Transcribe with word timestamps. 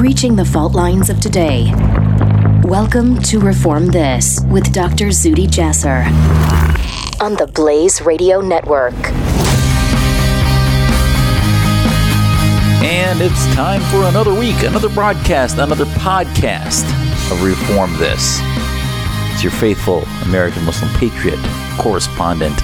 breaching 0.00 0.34
the 0.34 0.44
fault 0.46 0.72
lines 0.72 1.10
of 1.10 1.20
today. 1.20 1.70
Welcome 2.64 3.20
to 3.24 3.38
Reform 3.38 3.88
This 3.88 4.40
with 4.48 4.72
Dr. 4.72 5.08
Zuhdi 5.08 5.46
Jasser 5.46 6.06
on 7.20 7.34
the 7.34 7.46
Blaze 7.48 8.00
Radio 8.00 8.40
Network. 8.40 8.94
And 12.82 13.20
it's 13.20 13.44
time 13.54 13.82
for 13.90 14.04
another 14.04 14.32
week, 14.32 14.62
another 14.62 14.88
broadcast, 14.88 15.58
another 15.58 15.84
podcast 15.84 16.84
of 17.30 17.42
Reform 17.42 17.94
This. 17.98 18.38
It's 19.34 19.42
your 19.42 19.52
faithful 19.52 20.04
American 20.22 20.64
Muslim 20.64 20.90
patriot 20.94 21.38
correspondent 21.76 22.58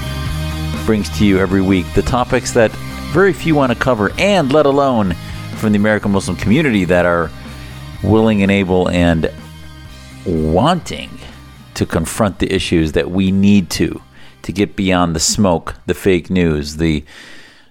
brings 0.86 1.10
to 1.18 1.26
you 1.26 1.38
every 1.38 1.60
week 1.60 1.84
the 1.92 2.00
topics 2.00 2.52
that 2.52 2.70
very 3.12 3.34
few 3.34 3.54
want 3.54 3.72
to 3.72 3.78
cover, 3.78 4.10
and 4.16 4.50
let 4.54 4.64
alone 4.64 5.14
from 5.57 5.73
the 5.73 5.79
American 5.79 6.12
Muslim 6.12 6.37
community 6.37 6.84
that 6.84 7.06
are 7.06 7.30
willing 8.02 8.42
and 8.42 8.51
able 8.51 8.88
and 8.88 9.30
wanting 10.24 11.10
to 11.74 11.87
confront 11.87 12.38
the 12.38 12.52
issues 12.52 12.92
that 12.92 13.10
we 13.10 13.30
need 13.30 13.70
to 13.70 14.00
to 14.42 14.52
get 14.52 14.77
beyond 14.77 15.14
the 15.14 15.20
smoke, 15.20 15.74
the 15.87 15.95
fake 15.95 16.30
news, 16.30 16.77
the 16.77 17.05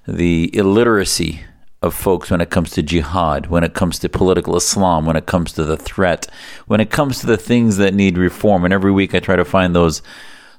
the 0.08 0.56
illiteracy 0.56 1.42
of 1.82 1.94
folks 1.94 2.30
when 2.32 2.42
it 2.42 2.50
comes 2.50 2.72
to 2.72 2.84
jihad, 2.84 3.48
when 3.48 3.64
it 3.64 3.74
comes 3.74 4.00
to 4.00 4.10
political 4.10 4.56
Islam, 4.56 5.06
when 5.06 5.16
it 5.16 5.26
comes 5.26 5.52
to 5.54 5.64
the 5.64 5.78
threat, 5.78 6.28
when 6.68 6.80
it 6.80 6.90
comes 6.90 7.20
to 7.20 7.28
the 7.28 7.38
things 7.38 7.78
that 7.78 7.94
need 7.94 8.18
reform. 8.18 8.66
And 8.66 8.74
every 8.74 8.92
week 8.92 9.14
I 9.16 9.20
try 9.20 9.36
to 9.36 9.46
find 9.46 9.76
those 9.76 10.02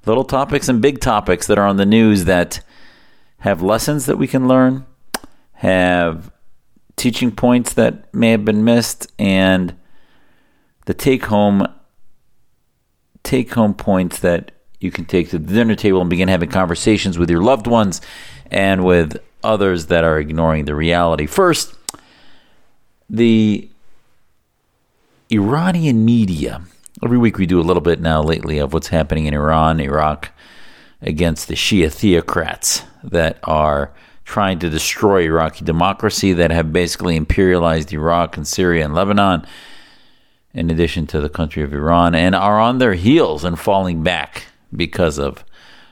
little 0.06 0.24
topics 0.24 0.68
and 0.68 0.80
big 0.80 1.00
topics 1.00 1.46
that 1.46 1.58
are 1.58 1.66
on 1.66 1.76
the 1.76 1.86
news 1.86 2.24
that 2.24 2.60
have 3.38 3.62
lessons 3.62 4.06
that 4.06 4.18
we 4.18 4.26
can 4.26 4.48
learn, 4.48 4.86
have 5.54 6.30
teaching 6.96 7.30
points 7.30 7.74
that 7.74 8.12
may 8.14 8.30
have 8.30 8.44
been 8.44 8.64
missed, 8.64 9.06
and 9.18 9.76
the 10.86 10.94
take 10.94 11.26
home 11.26 11.66
take 13.22 13.52
home 13.54 13.74
points 13.74 14.20
that 14.20 14.52
you 14.80 14.90
can 14.90 15.04
take 15.04 15.30
to 15.30 15.38
the 15.38 15.52
dinner 15.52 15.74
table 15.74 16.00
and 16.00 16.08
begin 16.08 16.28
having 16.28 16.48
conversations 16.48 17.18
with 17.18 17.28
your 17.28 17.42
loved 17.42 17.66
ones 17.66 18.00
and 18.50 18.84
with 18.84 19.16
others 19.42 19.86
that 19.86 20.04
are 20.04 20.18
ignoring 20.18 20.64
the 20.64 20.74
reality. 20.74 21.26
First, 21.26 21.74
the 23.10 23.68
Iranian 25.30 26.04
media. 26.04 26.62
Every 27.02 27.18
week 27.18 27.36
we 27.36 27.46
do 27.46 27.60
a 27.60 27.62
little 27.62 27.80
bit 27.80 28.00
now 28.00 28.22
lately 28.22 28.58
of 28.58 28.72
what's 28.72 28.88
happening 28.88 29.26
in 29.26 29.34
Iran, 29.34 29.80
Iraq, 29.80 30.30
against 31.02 31.48
the 31.48 31.54
Shia 31.54 31.88
theocrats 31.88 32.84
that 33.02 33.38
are 33.42 33.92
trying 34.26 34.58
to 34.58 34.68
destroy 34.68 35.22
Iraqi 35.22 35.64
democracy, 35.64 36.32
that 36.34 36.50
have 36.50 36.72
basically 36.72 37.18
imperialized 37.18 37.92
Iraq 37.92 38.36
and 38.36 38.46
Syria 38.46 38.84
and 38.84 38.92
Lebanon, 38.92 39.46
in 40.52 40.68
addition 40.68 41.06
to 41.06 41.20
the 41.20 41.28
country 41.28 41.62
of 41.62 41.72
Iran, 41.72 42.14
and 42.14 42.34
are 42.34 42.60
on 42.60 42.78
their 42.78 42.94
heels 42.94 43.44
and 43.44 43.58
falling 43.58 44.02
back 44.02 44.46
because 44.74 45.18
of 45.18 45.44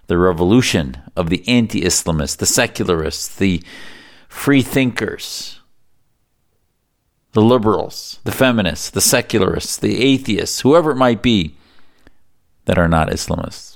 the 0.09 0.19
revolution 0.19 0.97
of 1.17 1.31
the 1.31 1.47
anti 1.49 1.83
Islamists, 1.83 2.37
the 2.37 2.45
secularists, 2.45 3.35
the 3.35 3.63
free 4.29 4.63
thinkers, 4.63 5.61
the 7.33 7.43
liberals, 7.43 8.19
the 8.25 8.33
feminists, 8.33 8.91
the 8.91 9.01
secularists, 9.01 9.77
the 9.77 10.03
atheists, 10.03 10.61
whoever 10.61 10.91
it 10.91 10.97
might 10.97 11.23
be 11.23 11.57
that 12.65 12.79
are 12.79 12.89
not 12.89 13.09
Islamists. 13.09 13.74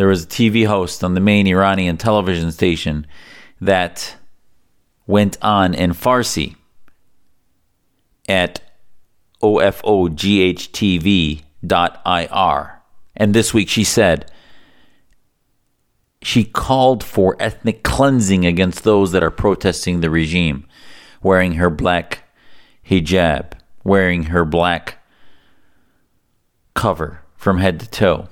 There 0.00 0.08
was 0.08 0.24
a 0.24 0.26
TV 0.26 0.64
host 0.66 1.04
on 1.04 1.12
the 1.12 1.20
main 1.20 1.46
Iranian 1.46 1.98
television 1.98 2.50
station 2.52 3.06
that 3.60 4.16
went 5.06 5.36
on 5.42 5.74
in 5.74 5.90
Farsi 5.90 6.56
at 8.26 8.62
ofoghtv.ir 9.42 9.82
and 13.14 13.34
this 13.34 13.52
week 13.52 13.68
she 13.68 13.84
said 13.84 14.32
she 16.22 16.44
called 16.44 17.04
for 17.04 17.36
ethnic 17.38 17.82
cleansing 17.82 18.46
against 18.46 18.84
those 18.84 19.12
that 19.12 19.22
are 19.22 19.30
protesting 19.30 20.00
the 20.00 20.08
regime, 20.08 20.66
wearing 21.22 21.56
her 21.56 21.68
black 21.68 22.24
hijab, 22.88 23.52
wearing 23.84 24.22
her 24.22 24.46
black 24.46 24.96
cover 26.72 27.20
from 27.36 27.58
head 27.58 27.78
to 27.80 27.90
toe. 27.90 28.30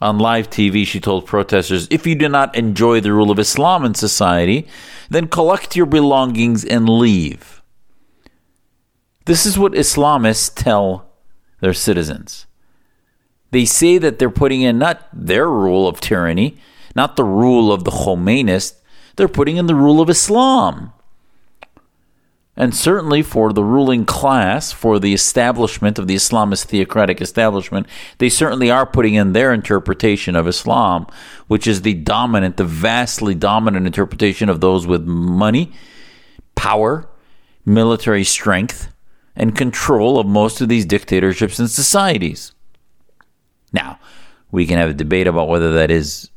On 0.00 0.18
live 0.18 0.48
TV, 0.48 0.86
she 0.86 1.00
told 1.00 1.26
protesters 1.26 1.88
if 1.90 2.06
you 2.06 2.14
do 2.14 2.28
not 2.28 2.54
enjoy 2.54 3.00
the 3.00 3.12
rule 3.12 3.30
of 3.30 3.38
Islam 3.38 3.84
in 3.84 3.94
society, 3.94 4.68
then 5.10 5.26
collect 5.26 5.74
your 5.74 5.86
belongings 5.86 6.64
and 6.64 6.88
leave. 6.88 7.62
This 9.24 9.44
is 9.44 9.58
what 9.58 9.72
Islamists 9.72 10.54
tell 10.54 11.10
their 11.60 11.74
citizens. 11.74 12.46
They 13.50 13.64
say 13.64 13.98
that 13.98 14.18
they're 14.18 14.30
putting 14.30 14.62
in 14.62 14.78
not 14.78 15.08
their 15.12 15.48
rule 15.48 15.88
of 15.88 16.00
tyranny, 16.00 16.58
not 16.94 17.16
the 17.16 17.24
rule 17.24 17.72
of 17.72 17.84
the 17.84 17.90
Khomeinists, 17.90 18.76
they're 19.16 19.26
putting 19.26 19.56
in 19.56 19.66
the 19.66 19.74
rule 19.74 20.00
of 20.00 20.08
Islam. 20.08 20.92
And 22.58 22.74
certainly 22.74 23.22
for 23.22 23.52
the 23.52 23.62
ruling 23.62 24.04
class, 24.04 24.72
for 24.72 24.98
the 24.98 25.14
establishment 25.14 25.96
of 25.96 26.08
the 26.08 26.16
Islamist 26.16 26.64
theocratic 26.64 27.20
establishment, 27.20 27.86
they 28.18 28.28
certainly 28.28 28.68
are 28.68 28.84
putting 28.84 29.14
in 29.14 29.32
their 29.32 29.52
interpretation 29.52 30.34
of 30.34 30.48
Islam, 30.48 31.06
which 31.46 31.68
is 31.68 31.82
the 31.82 31.94
dominant, 31.94 32.56
the 32.56 32.64
vastly 32.64 33.36
dominant 33.36 33.86
interpretation 33.86 34.48
of 34.48 34.60
those 34.60 34.88
with 34.88 35.04
money, 35.04 35.72
power, 36.56 37.08
military 37.64 38.24
strength, 38.24 38.92
and 39.36 39.54
control 39.54 40.18
of 40.18 40.26
most 40.26 40.60
of 40.60 40.68
these 40.68 40.84
dictatorships 40.84 41.60
and 41.60 41.70
societies. 41.70 42.52
Now, 43.72 44.00
we 44.50 44.66
can 44.66 44.78
have 44.78 44.90
a 44.90 44.94
debate 44.94 45.28
about 45.28 45.46
whether 45.46 45.72
that 45.74 45.92
is 45.92 46.28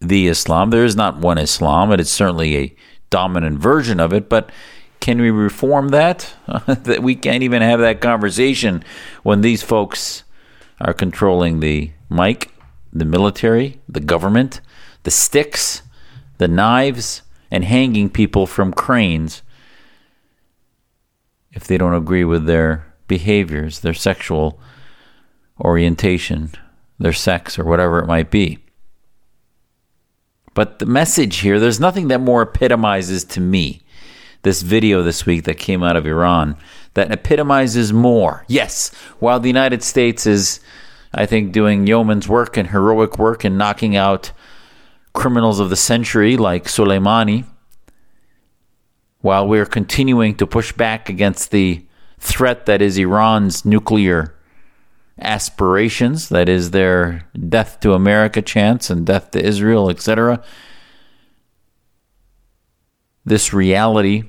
the 0.00 0.26
Islam. 0.26 0.70
There 0.70 0.84
is 0.84 0.96
not 0.96 1.18
one 1.18 1.38
Islam, 1.38 1.92
and 1.92 2.00
it's 2.00 2.10
certainly 2.10 2.56
a 2.56 2.76
dominant 3.08 3.60
version 3.60 4.00
of 4.00 4.12
it, 4.12 4.28
but 4.28 4.50
can 5.04 5.20
we 5.20 5.30
reform 5.30 5.88
that? 5.88 6.34
that 6.66 7.02
we 7.02 7.14
can't 7.14 7.42
even 7.42 7.60
have 7.60 7.78
that 7.80 8.00
conversation 8.00 8.82
when 9.22 9.42
these 9.42 9.62
folks 9.62 10.24
are 10.80 10.94
controlling 10.94 11.60
the 11.60 11.90
mic, 12.08 12.50
the 12.90 13.04
military, 13.04 13.82
the 13.86 14.00
government, 14.00 14.62
the 15.02 15.10
sticks, 15.10 15.82
the 16.38 16.48
knives, 16.48 17.20
and 17.50 17.66
hanging 17.66 18.08
people 18.08 18.46
from 18.46 18.72
cranes 18.72 19.42
if 21.52 21.64
they 21.64 21.76
don't 21.76 21.92
agree 21.92 22.24
with 22.24 22.46
their 22.46 22.90
behaviors, 23.06 23.80
their 23.80 23.92
sexual 23.92 24.58
orientation, 25.60 26.50
their 26.98 27.12
sex, 27.12 27.58
or 27.58 27.64
whatever 27.64 27.98
it 27.98 28.06
might 28.06 28.30
be. 28.30 28.58
But 30.54 30.78
the 30.78 30.86
message 30.86 31.40
here, 31.40 31.60
there's 31.60 31.78
nothing 31.78 32.08
that 32.08 32.22
more 32.22 32.40
epitomizes 32.40 33.22
to 33.24 33.40
me 33.42 33.83
this 34.44 34.62
video 34.62 35.02
this 35.02 35.26
week 35.26 35.44
that 35.44 35.58
came 35.58 35.82
out 35.82 35.96
of 35.96 36.06
Iran 36.06 36.56
that 36.94 37.10
epitomizes 37.10 37.92
more. 37.92 38.44
Yes, 38.46 38.94
while 39.18 39.40
the 39.40 39.48
United 39.48 39.82
States 39.82 40.26
is, 40.26 40.60
I 41.12 41.26
think, 41.26 41.52
doing 41.52 41.86
yeoman's 41.86 42.28
work 42.28 42.56
and 42.56 42.68
heroic 42.68 43.18
work 43.18 43.42
and 43.42 43.58
knocking 43.58 43.96
out 43.96 44.30
criminals 45.12 45.60
of 45.60 45.70
the 45.70 45.76
century 45.76 46.36
like 46.36 46.64
Soleimani, 46.64 47.46
while 49.20 49.48
we're 49.48 49.66
continuing 49.66 50.34
to 50.36 50.46
push 50.46 50.72
back 50.72 51.08
against 51.08 51.50
the 51.50 51.84
threat 52.18 52.66
that 52.66 52.82
is 52.82 52.98
Iran's 52.98 53.64
nuclear 53.64 54.34
aspirations, 55.18 56.28
that 56.28 56.48
is 56.48 56.70
their 56.72 57.28
death 57.48 57.80
to 57.80 57.94
America 57.94 58.42
chants 58.42 58.90
and 58.90 59.06
death 59.06 59.30
to 59.30 59.42
Israel, 59.42 59.88
etc. 59.88 60.42
This 63.24 63.54
reality 63.54 64.24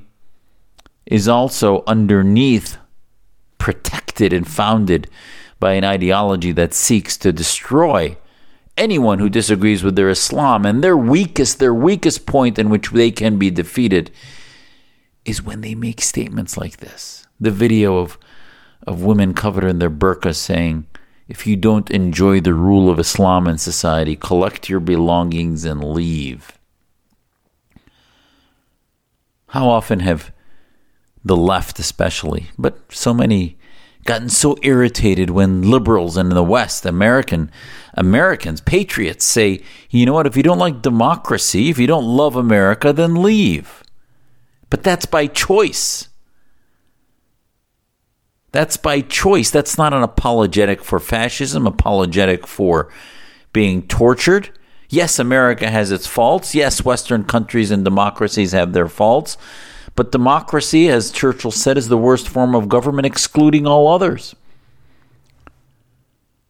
is 1.06 1.28
also 1.28 1.84
underneath 1.86 2.78
protected 3.58 4.34
and 4.34 4.48
founded 4.48 5.10
by 5.60 5.74
an 5.74 5.84
ideology 5.84 6.52
that 6.52 6.74
seeks 6.74 7.18
to 7.18 7.32
destroy 7.32 8.18
anyone 8.78 9.20
who 9.20 9.30
disagrees 9.30 9.84
with 9.84 9.96
their 9.96 10.10
Islam 10.10 10.66
and 10.66 10.84
their 10.84 10.98
weakest 10.98 11.60
their 11.60 11.74
weakest 11.74 12.26
point 12.26 12.60
in 12.60 12.70
which 12.70 12.90
they 12.90 13.12
can 13.12 13.38
be 13.38 13.50
defeated 13.50 14.12
is 15.24 15.42
when 15.42 15.62
they 15.62 15.74
make 15.74 16.02
statements 16.02 16.58
like 16.58 16.78
this. 16.78 17.26
The 17.40 17.52
video 17.52 17.98
of 17.98 18.18
of 18.86 19.04
women 19.04 19.34
covered 19.34 19.64
in 19.64 19.80
their 19.80 19.90
burqa 19.90 20.36
saying, 20.36 20.86
if 21.28 21.48
you 21.48 21.56
don't 21.56 21.90
enjoy 21.90 22.40
the 22.40 22.54
rule 22.54 22.90
of 22.90 23.00
Islam 23.00 23.48
in 23.48 23.58
society, 23.58 24.16
collect 24.16 24.70
your 24.70 24.80
belongings 24.80 25.66
and 25.66 25.84
leave. 25.84 26.60
How 29.48 29.68
often 29.68 30.02
have 30.02 30.32
the 31.26 31.36
left, 31.36 31.80
especially, 31.80 32.52
but 32.58 32.80
so 32.90 33.14
many, 33.14 33.58
gotten 34.06 34.30
so 34.30 34.56
irritated 34.62 35.32
when 35.32 35.64
liberals 35.64 36.16
in 36.16 36.30
the 36.30 36.44
West, 36.44 36.86
American 36.86 37.52
Americans, 37.96 38.62
patriots, 38.62 39.26
say, 39.26 39.64
you 39.90 40.06
know 40.06 40.14
what, 40.14 40.28
if 40.28 40.38
you 40.38 40.44
don't 40.44 40.60
like 40.60 40.84
democracy, 40.84 41.70
if 41.70 41.80
you 41.80 41.88
don't 41.88 42.06
love 42.06 42.36
America, 42.36 42.94
then 42.94 43.24
leave. 43.24 43.84
But 44.70 44.84
that's 44.84 45.06
by 45.06 45.28
choice. 45.28 46.10
That's 48.52 48.78
by 48.78 49.02
choice. 49.02 49.50
That's 49.50 49.78
not 49.78 49.94
an 49.94 50.04
apologetic 50.04 50.84
for 50.84 51.00
fascism, 51.00 51.66
apologetic 51.66 52.46
for 52.46 52.92
being 53.52 53.88
tortured. 53.88 54.50
Yes, 54.90 55.18
America 55.18 55.70
has 55.70 55.92
its 55.92 56.06
faults. 56.06 56.54
Yes, 56.54 56.86
Western 56.86 57.24
countries 57.24 57.72
and 57.72 57.84
democracies 57.84 58.52
have 58.52 58.74
their 58.74 58.88
faults. 58.88 59.38
But 59.96 60.12
democracy, 60.12 60.90
as 60.90 61.12
Churchill 61.12 61.52
said, 61.52 61.78
is 61.78 61.88
the 61.88 61.98
worst 61.98 62.28
form 62.28 62.54
of 62.54 62.70
government, 62.70 63.06
excluding 63.06 63.66
all 63.66 63.88
others. 63.88 64.36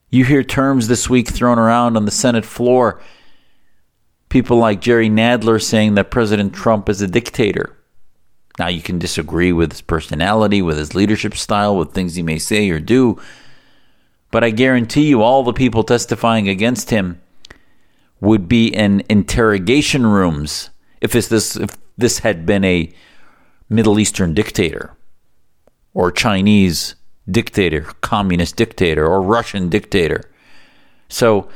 You 0.09 0.25
hear 0.25 0.43
terms 0.43 0.87
this 0.87 1.09
week 1.09 1.29
thrown 1.29 1.59
around 1.59 1.97
on 1.97 2.05
the 2.05 2.11
Senate 2.11 2.45
floor. 2.45 3.01
People 4.29 4.57
like 4.57 4.81
Jerry 4.81 5.09
Nadler 5.09 5.61
saying 5.61 5.95
that 5.95 6.09
President 6.09 6.53
Trump 6.53 6.89
is 6.89 7.01
a 7.01 7.07
dictator. 7.07 7.75
Now, 8.57 8.67
you 8.67 8.81
can 8.81 8.97
disagree 8.97 9.51
with 9.51 9.71
his 9.71 9.81
personality, 9.81 10.61
with 10.61 10.77
his 10.77 10.95
leadership 10.95 11.35
style, 11.35 11.75
with 11.75 11.91
things 11.91 12.15
he 12.15 12.23
may 12.23 12.39
say 12.39 12.69
or 12.69 12.79
do, 12.79 13.19
but 14.35 14.43
I 14.43 14.49
guarantee 14.49 15.07
you, 15.07 15.21
all 15.21 15.43
the 15.43 15.53
people 15.53 15.83
testifying 15.83 16.49
against 16.49 16.89
him 16.89 17.21
would 18.19 18.49
be 18.49 18.67
in 18.67 19.01
interrogation 19.07 20.05
rooms 20.05 20.71
if 20.99 21.13
this 21.13 21.55
if 21.55 21.77
this 21.97 22.19
had 22.19 22.45
been 22.45 22.65
a 22.65 22.93
Middle 23.69 23.99
Eastern 23.99 24.33
dictator 24.33 24.95
or 25.93 26.11
Chinese 26.11 26.95
dictator, 27.29 27.81
communist 28.01 28.55
dictator, 28.55 29.05
or 29.05 29.21
Russian 29.21 29.69
dictator. 29.69 30.29
So 31.09 31.49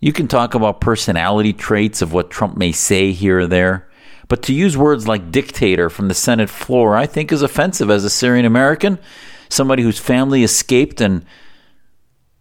you 0.00 0.12
can 0.12 0.28
talk 0.28 0.54
about 0.54 0.80
personality 0.80 1.52
traits 1.52 2.02
of 2.02 2.12
what 2.12 2.30
Trump 2.30 2.56
may 2.56 2.72
say 2.72 3.12
here 3.12 3.40
or 3.40 3.46
there. 3.46 3.88
But 4.28 4.42
to 4.44 4.54
use 4.54 4.76
words 4.76 5.08
like 5.08 5.32
dictator 5.32 5.90
from 5.90 6.08
the 6.08 6.14
Senate 6.14 6.50
floor, 6.50 6.96
I 6.96 7.06
think 7.06 7.32
is 7.32 7.42
offensive 7.42 7.90
as 7.90 8.04
a 8.04 8.10
Syrian 8.10 8.46
American, 8.46 8.98
somebody 9.48 9.82
whose 9.82 9.98
family 9.98 10.44
escaped 10.44 11.00
and 11.00 11.24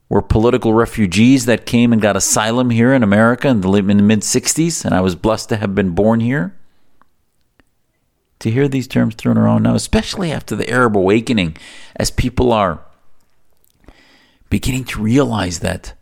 were 0.08 0.22
political 0.22 0.74
refugees 0.74 1.46
that 1.46 1.66
came 1.66 1.94
and 1.94 2.02
got 2.02 2.16
asylum 2.16 2.70
here 2.70 2.94
in 2.94 3.04
America 3.04 3.48
in 3.48 3.62
the, 3.62 3.82
mid 3.82 4.22
60s, 4.22 4.86
and 4.86 4.94
I 4.94 5.02
was 5.02 5.16
blessed 5.16 5.50
to 5.50 5.58
have 5.58 5.76
been 5.76 5.92
born 5.92 6.20
here. 6.20 6.56
To 8.40 8.52
hear 8.52 8.68
these 8.68 8.88
terms 8.88 9.16
thrown 9.16 9.38
around 9.38 9.64
now, 9.64 9.76
especially 9.76 10.32
after 10.32 10.56
the 10.56 10.70
Arab 10.70 10.96
awakening, 10.96 11.58
as 11.98 12.10
people 12.10 12.54
are 12.54 12.80
beginning 14.50 14.86
to 14.86 15.02
realize 15.02 15.60
that 15.60 15.94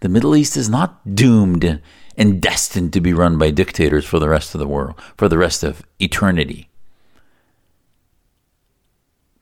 the 0.00 0.08
Middle 0.08 0.34
East 0.34 0.56
is 0.56 0.68
not 0.68 1.14
doomed 1.14 1.80
and 2.16 2.40
destined 2.40 2.92
to 2.92 3.00
be 3.00 3.12
run 3.12 3.38
by 3.38 3.50
dictators 3.50 4.04
for 4.04 4.18
the 4.18 4.28
rest 4.28 4.54
of 4.54 4.60
the 4.60 4.66
world, 4.66 4.94
for 5.16 5.28
the 5.28 5.38
rest 5.38 5.62
of 5.62 5.82
eternity. 5.98 6.68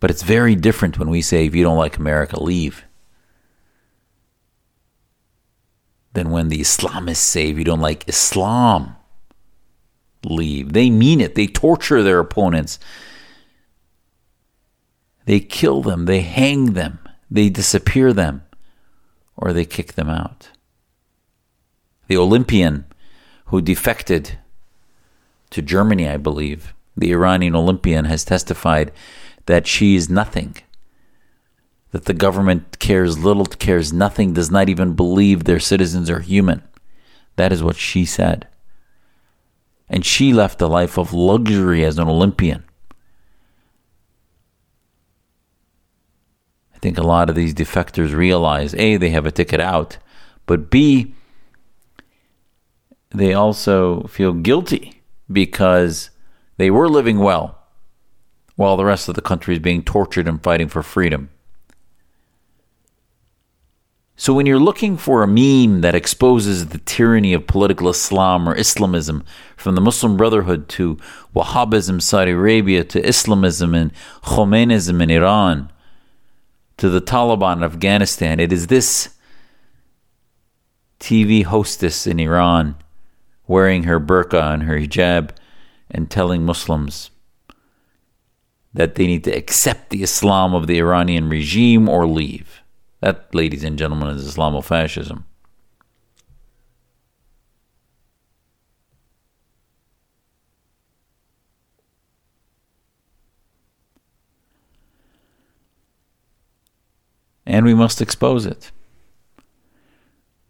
But 0.01 0.11
it's 0.11 0.23
very 0.23 0.57
different 0.57 0.99
when 0.99 1.11
we 1.11 1.23
say, 1.23 1.47
if 1.47 1.55
you 1.55 1.63
don't 1.63 1.79
like 1.79 1.97
America, 1.97 2.43
leave. 2.43 2.85
Than 6.13 6.31
when 6.31 6.49
the 6.49 6.61
Islamists 6.61 7.17
say, 7.17 7.51
if 7.51 7.59
you 7.59 7.65
don't 7.65 7.81
like 7.81 8.09
Islam, 8.09 8.97
leave. 10.25 10.73
They 10.73 10.91
mean 10.91 11.21
it. 11.21 11.35
They 11.35 11.47
torture 11.47 12.03
their 12.03 12.19
opponents. 12.19 12.79
They 15.25 15.41
kill 15.41 15.83
them. 15.83 16.07
They 16.07 16.21
hang 16.21 16.73
them. 16.75 16.99
They 17.31 17.49
disappear 17.49 18.13
them. 18.13 18.43
Or 19.37 19.53
they 19.53 19.65
kick 19.65 19.95
them 19.95 20.09
out 20.09 20.51
the 22.13 22.19
Olympian 22.19 22.85
who 23.47 23.63
defected 23.63 24.39
to 25.49 25.63
Germany, 25.63 26.07
I 26.07 26.19
believe, 26.19 26.75
the 26.95 27.11
Iranian 27.11 27.55
Olympian, 27.55 28.05
has 28.05 28.23
testified 28.23 28.93
that 29.47 29.67
she 29.67 29.97
is 29.97 30.11
nothing. 30.11 30.57
That 31.93 32.05
the 32.05 32.13
government 32.13 32.79
cares 32.79 33.19
little, 33.19 33.47
cares 33.47 33.95
nothing, 33.95 34.35
does 34.35 34.51
not 34.51 34.69
even 34.69 34.93
believe 34.93 35.45
their 35.45 35.59
citizens 35.59 36.11
are 36.11 36.21
human. 36.21 36.63
That 37.37 37.51
is 37.51 37.63
what 37.63 37.77
she 37.77 38.05
said. 38.05 38.47
And 39.93 40.07
she 40.07 40.33
left 40.33 40.63
a 40.63 40.67
life 40.67 40.97
of 40.97 41.13
luxury 41.13 41.85
as 41.85 41.99
an 41.99 42.09
Olympian. 42.09 42.65
I 46.75 46.79
think 46.79 46.97
a 46.97 47.03
lot 47.03 47.29
of 47.29 47.37
these 47.37 47.53
defectors 47.53 48.15
realize 48.15 48.75
A, 48.75 48.97
they 48.97 49.11
have 49.11 49.27
a 49.27 49.31
ticket 49.31 49.61
out, 49.61 49.99
but 50.47 50.71
B, 50.71 51.15
they 53.11 53.35
also 53.35 54.05
feel 54.05 54.33
guilty 54.33 55.03
because 55.31 56.09
they 56.57 56.71
were 56.71 56.89
living 56.89 57.19
well 57.19 57.59
while 58.57 58.79
the 58.79 58.87
rest 58.87 59.11
of 59.11 59.15
the 59.15 59.21
country 59.21 59.55
is 59.55 59.61
being 59.61 59.83
tortured 59.83 60.27
and 60.27 60.43
fighting 60.43 60.69
for 60.69 60.83
freedom. 60.83 61.29
So, 64.23 64.33
when 64.33 64.47
you're 64.47 64.61
looking 64.61 64.97
for 64.99 65.25
a 65.25 65.27
meme 65.27 65.81
that 65.81 65.97
exposes 65.97 66.69
the 66.69 66.79
tyranny 66.79 67.33
of 67.33 67.49
political 67.49 67.89
Islam 67.89 68.49
or 68.49 68.57
Islamism, 68.57 69.25
from 69.57 69.75
the 69.75 69.81
Muslim 69.81 70.17
Brotherhood 70.17 70.69
to 70.69 70.97
Wahhabism, 71.35 72.01
Saudi 72.01 72.31
Arabia, 72.31 72.85
to 72.85 73.05
Islamism 73.05 73.75
and 73.75 73.93
Khomeinism 74.23 75.03
in 75.03 75.11
Iran, 75.11 75.73
to 76.77 76.89
the 76.89 77.01
Taliban 77.01 77.57
in 77.57 77.63
Afghanistan, 77.65 78.39
it 78.39 78.53
is 78.53 78.69
this 78.69 79.17
TV 81.01 81.43
hostess 81.43 82.07
in 82.07 82.21
Iran 82.21 82.77
wearing 83.49 83.83
her 83.83 83.99
burqa 83.99 84.55
and 84.55 84.63
her 84.63 84.79
hijab 84.79 85.31
and 85.91 86.09
telling 86.09 86.45
Muslims 86.45 87.11
that 88.73 88.95
they 88.95 89.09
need 89.09 89.25
to 89.25 89.33
accept 89.33 89.91
the 89.91 90.05
Islam 90.05 90.55
of 90.55 90.69
the 90.69 90.79
Iranian 90.79 91.29
regime 91.29 91.89
or 91.89 92.07
leave. 92.07 92.62
That, 93.03 93.35
ladies 93.35 93.65
and 93.65 93.77
gentlemen, 93.77 94.15
is 94.15 94.33
Islamofascism. 94.33 95.25
And 107.45 107.67
we 107.67 107.75
must 107.75 108.01
expose 108.01 108.47
it. 108.47 108.71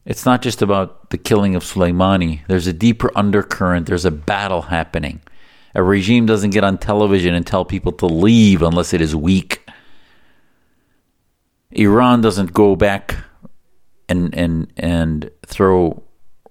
It's 0.05 0.27
not 0.27 0.43
just 0.43 0.61
about 0.61 1.09
the 1.09 1.17
killing 1.17 1.55
of 1.55 1.65
Soleimani. 1.65 2.47
There's 2.49 2.67
a 2.67 2.73
deeper 2.75 3.11
undercurrent. 3.17 3.87
There's 3.87 4.05
a 4.05 4.11
battle 4.11 4.63
happening. 4.63 5.23
A 5.75 5.83
regime 5.83 6.27
doesn't 6.27 6.51
get 6.51 6.65
on 6.65 6.77
television 6.77 7.35
and 7.35 7.47
tell 7.47 7.65
people 7.65 7.93
to 7.93 8.07
leave 8.07 8.61
unless 8.61 8.93
it 8.93 9.01
is 9.01 9.17
weak. 9.17 9.62
Iran 11.73 12.21
doesn't 12.21 12.53
go 12.53 12.77
back 12.77 13.17
and 14.09 14.35
and 14.35 14.73
and 14.77 15.31
throw 15.47 16.03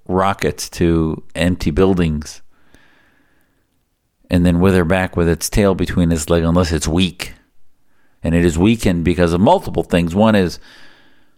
rockets 0.08 0.70
to 0.70 1.24
empty 1.36 1.72
buildings 1.72 2.42
and 4.30 4.46
then 4.46 4.60
wither 4.60 4.86
back 4.86 5.16
with 5.16 5.28
its 5.28 5.50
tail 5.50 5.76
between 5.76 6.12
its 6.12 6.30
legs 6.30 6.48
unless 6.48 6.72
it's 6.72 6.88
weak. 6.88 7.34
And 8.24 8.34
it 8.34 8.46
is 8.46 8.58
weakened 8.58 9.04
because 9.04 9.34
of 9.34 9.42
multiple 9.42 9.84
things. 9.84 10.16
One 10.16 10.36
is 10.36 10.60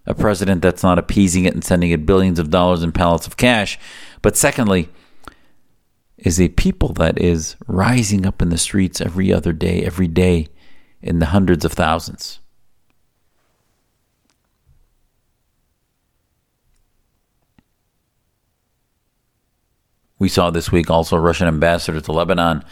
a 0.05 0.13
president 0.13 0.61
that's 0.61 0.83
not 0.83 0.99
appeasing 0.99 1.45
it 1.45 1.53
and 1.53 1.63
sending 1.63 1.91
it 1.91 2.05
billions 2.05 2.39
of 2.39 2.51
dollars 2.51 2.83
in 2.83 2.91
pallets 2.91 3.25
of 3.25 3.37
cash. 3.37 3.79
But 4.21 4.37
secondly, 4.37 4.89
is 6.17 6.39
a 6.39 6.49
people 6.49 6.93
that 6.93 7.19
is 7.19 7.55
rising 7.67 8.25
up 8.25 8.41
in 8.41 8.49
the 8.49 8.57
streets 8.57 9.01
every 9.01 9.33
other 9.33 9.53
day, 9.53 9.83
every 9.83 10.07
day, 10.07 10.47
in 11.01 11.19
the 11.19 11.27
hundreds 11.27 11.65
of 11.65 11.73
thousands. 11.73 12.39
We 20.23 20.29
saw 20.29 20.51
this 20.51 20.71
week 20.71 20.89
also 20.89 21.17
Russian 21.17 21.49
ambassador 21.49 21.99
to 21.99 22.11
Lebanon 22.13 22.63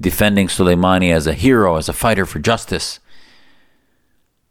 defending 0.00 0.46
Soleimani 0.46 1.12
as 1.12 1.26
a 1.26 1.34
hero, 1.34 1.74
as 1.74 1.88
a 1.88 1.92
fighter 1.92 2.24
for 2.24 2.38
justice. 2.38 3.00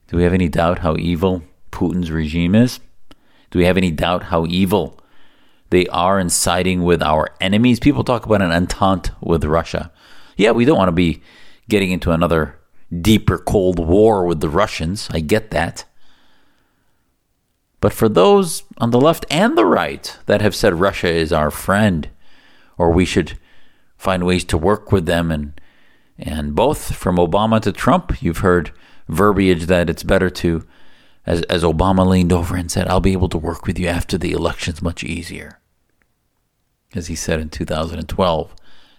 Do 0.10 0.18
we 0.18 0.24
have 0.24 0.34
any 0.34 0.50
doubt 0.50 0.80
how 0.80 0.98
evil 0.98 1.42
Putin's 1.72 2.12
regime 2.12 2.56
is? 2.56 2.82
Do 3.50 3.60
we 3.60 3.66
have 3.66 3.78
any 3.78 3.92
doubt 3.92 4.24
how 4.24 4.46
evil 4.46 5.00
they 5.70 5.88
are 5.88 6.20
in 6.20 6.30
siding 6.30 6.84
with 6.84 7.02
our 7.02 7.30
enemies? 7.40 7.80
People 7.80 8.04
talk 8.04 8.26
about 8.26 8.42
an 8.42 8.52
entente 8.52 9.12
with 9.22 9.46
Russia. 9.46 9.90
Yeah, 10.36 10.52
we 10.52 10.66
don't 10.66 10.78
want 10.78 10.90
to 10.90 10.92
be 10.92 11.22
getting 11.70 11.92
into 11.92 12.12
another 12.12 12.60
deeper 12.92 13.38
Cold 13.38 13.80
War 13.80 14.26
with 14.26 14.42
the 14.42 14.50
Russians. 14.50 15.08
I 15.14 15.22
get 15.22 15.52
that. 15.52 15.86
But 17.80 17.94
for 17.94 18.10
those 18.10 18.64
on 18.80 18.92
the 18.92 19.00
left 19.00 19.26
and 19.32 19.58
the 19.58 19.66
right 19.66 20.18
that 20.26 20.42
have 20.42 20.54
said 20.54 20.74
Russia 20.74 21.08
is 21.08 21.32
our 21.32 21.52
friend, 21.52 22.10
or 22.80 22.90
we 22.90 23.06
should 23.06 23.38
find 23.96 24.26
ways 24.26 24.44
to 24.46 24.58
work 24.58 24.92
with 24.92 25.06
them, 25.06 25.30
and 25.30 25.62
and 26.18 26.56
both 26.56 26.96
from 26.96 27.18
Obama 27.18 27.62
to 27.62 27.72
Trump, 27.72 28.24
you've 28.24 28.40
heard 28.40 28.72
verbiage 29.08 29.68
that 29.68 29.90
it's 29.90 30.04
better 30.04 30.30
to 30.30 30.66
as, 31.26 31.44
as 31.44 31.64
Obama 31.64 32.08
leaned 32.08 32.34
over 32.34 32.56
and 32.56 32.72
said, 32.72 32.88
I'll 32.88 33.00
be 33.00 33.12
able 33.12 33.30
to 33.30 33.38
work 33.38 33.68
with 33.68 33.78
you 33.78 33.88
after 33.88 34.18
the 34.18 34.32
election's 34.32 34.82
much 34.82 35.04
easier. 35.04 35.60
As 36.96 37.08
he 37.08 37.16
said 37.16 37.40
in 37.40 37.50
2012 37.50 38.56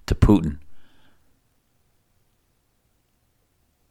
to 0.06 0.14
Putin. 0.14 0.58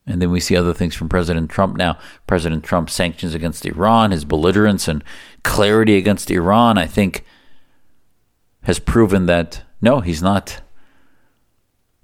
And 0.08 0.22
then 0.22 0.31
we 0.31 0.39
see 0.39 0.55
other 0.55 0.74
things 0.74 0.96
from 0.96 1.10
President 1.10 1.51
Trump 1.51 1.75
now. 1.75 2.00
President 2.25 2.63
Trump's 2.63 2.93
sanctions 2.93 3.36
against 3.36 3.65
Iran, 3.65 4.12
his 4.12 4.25
belligerence 4.25 4.88
and 4.88 5.03
clarity 5.43 5.98
against 5.98 6.31
Iran, 6.31 6.77
I 6.77 6.88
think, 6.88 7.25
has 8.63 8.79
proven 8.79 9.25
that 9.25 9.63
no, 9.81 10.00
he's 10.01 10.21
not 10.21 10.62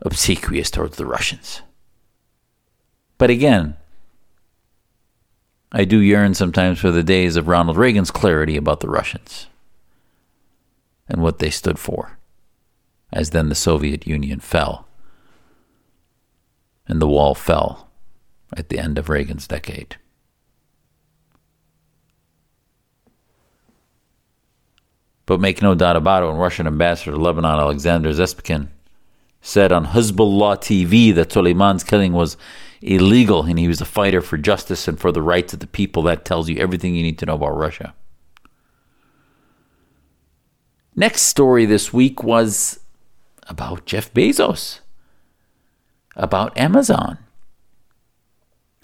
obsequious 0.01 0.69
towards 0.69 0.97
the 0.97 1.05
Russians. 1.05 1.61
But 3.17 3.29
again, 3.29 3.77
I 5.71 5.85
do 5.85 5.99
yearn 5.99 6.33
sometimes 6.33 6.79
for 6.79 6.91
the 6.91 7.03
days 7.03 7.35
of 7.35 7.47
Ronald 7.47 7.77
Reagan's 7.77 8.11
clarity 8.11 8.55
about 8.57 8.79
the 8.79 8.89
Russians 8.89 9.47
and 11.07 11.21
what 11.21 11.39
they 11.39 11.49
stood 11.49 11.79
for, 11.79 12.17
as 13.11 13.29
then 13.29 13.49
the 13.49 13.55
Soviet 13.55 14.07
Union 14.07 14.39
fell 14.39 14.87
and 16.87 17.01
the 17.01 17.07
wall 17.07 17.35
fell 17.35 17.89
at 18.55 18.69
the 18.69 18.79
end 18.79 18.97
of 18.97 19.09
Reagan's 19.09 19.47
decade. 19.47 19.97
But 25.25 25.39
make 25.39 25.61
no 25.61 25.73
doubt 25.75 25.95
about 25.95 26.23
it, 26.23 26.27
when 26.27 26.35
Russian 26.35 26.67
ambassador 26.67 27.11
to 27.11 27.17
Lebanon 27.17 27.59
Alexander 27.59 28.09
Zasypkin 28.09 28.67
said 29.41 29.71
on 29.71 29.87
Hezbollah 29.87 30.57
TV 30.57 31.13
that 31.13 31.31
Soleiman's 31.31 31.83
killing 31.83 32.13
was 32.13 32.37
illegal 32.81 33.43
and 33.43 33.57
he 33.57 33.67
was 33.67 33.81
a 33.81 33.85
fighter 33.85 34.21
for 34.21 34.37
justice 34.37 34.87
and 34.87 34.99
for 34.99 35.11
the 35.11 35.21
rights 35.21 35.53
of 35.53 35.59
the 35.59 35.67
people, 35.67 36.03
that 36.03 36.25
tells 36.25 36.49
you 36.49 36.57
everything 36.57 36.95
you 36.95 37.03
need 37.03 37.19
to 37.19 37.25
know 37.25 37.35
about 37.35 37.57
Russia. 37.57 37.93
Next 40.95 41.23
story 41.23 41.65
this 41.65 41.91
week 41.91 42.23
was 42.23 42.79
about 43.47 43.85
Jeff 43.85 44.13
Bezos, 44.13 44.79
about 46.15 46.57
Amazon 46.57 47.17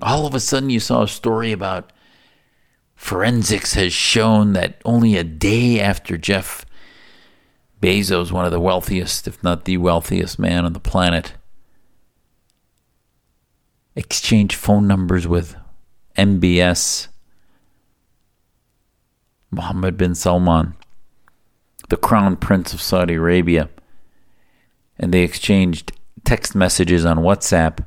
all 0.01 0.25
of 0.25 0.33
a 0.33 0.39
sudden 0.39 0.69
you 0.69 0.79
saw 0.79 1.03
a 1.03 1.07
story 1.07 1.51
about 1.51 1.91
forensics 3.01 3.73
has 3.73 3.91
shown 3.91 4.53
that 4.53 4.79
only 4.85 5.17
a 5.17 5.23
day 5.23 5.79
after 5.81 6.19
Jeff 6.19 6.63
Bezos, 7.81 8.31
one 8.31 8.45
of 8.45 8.51
the 8.51 8.59
wealthiest, 8.59 9.27
if 9.27 9.43
not 9.43 9.65
the 9.65 9.77
wealthiest 9.77 10.37
man 10.37 10.65
on 10.65 10.73
the 10.73 10.79
planet, 10.79 11.33
exchanged 13.95 14.55
phone 14.55 14.87
numbers 14.87 15.27
with 15.27 15.55
MBS, 16.15 17.07
Mohammed 19.49 19.97
bin 19.97 20.13
Salman, 20.13 20.75
the 21.89 21.97
crown 21.97 22.37
prince 22.37 22.71
of 22.71 22.83
Saudi 22.83 23.15
Arabia, 23.15 23.67
and 24.99 25.11
they 25.11 25.23
exchanged 25.23 25.91
text 26.23 26.53
messages 26.53 27.03
on 27.03 27.17
WhatsApp. 27.17 27.83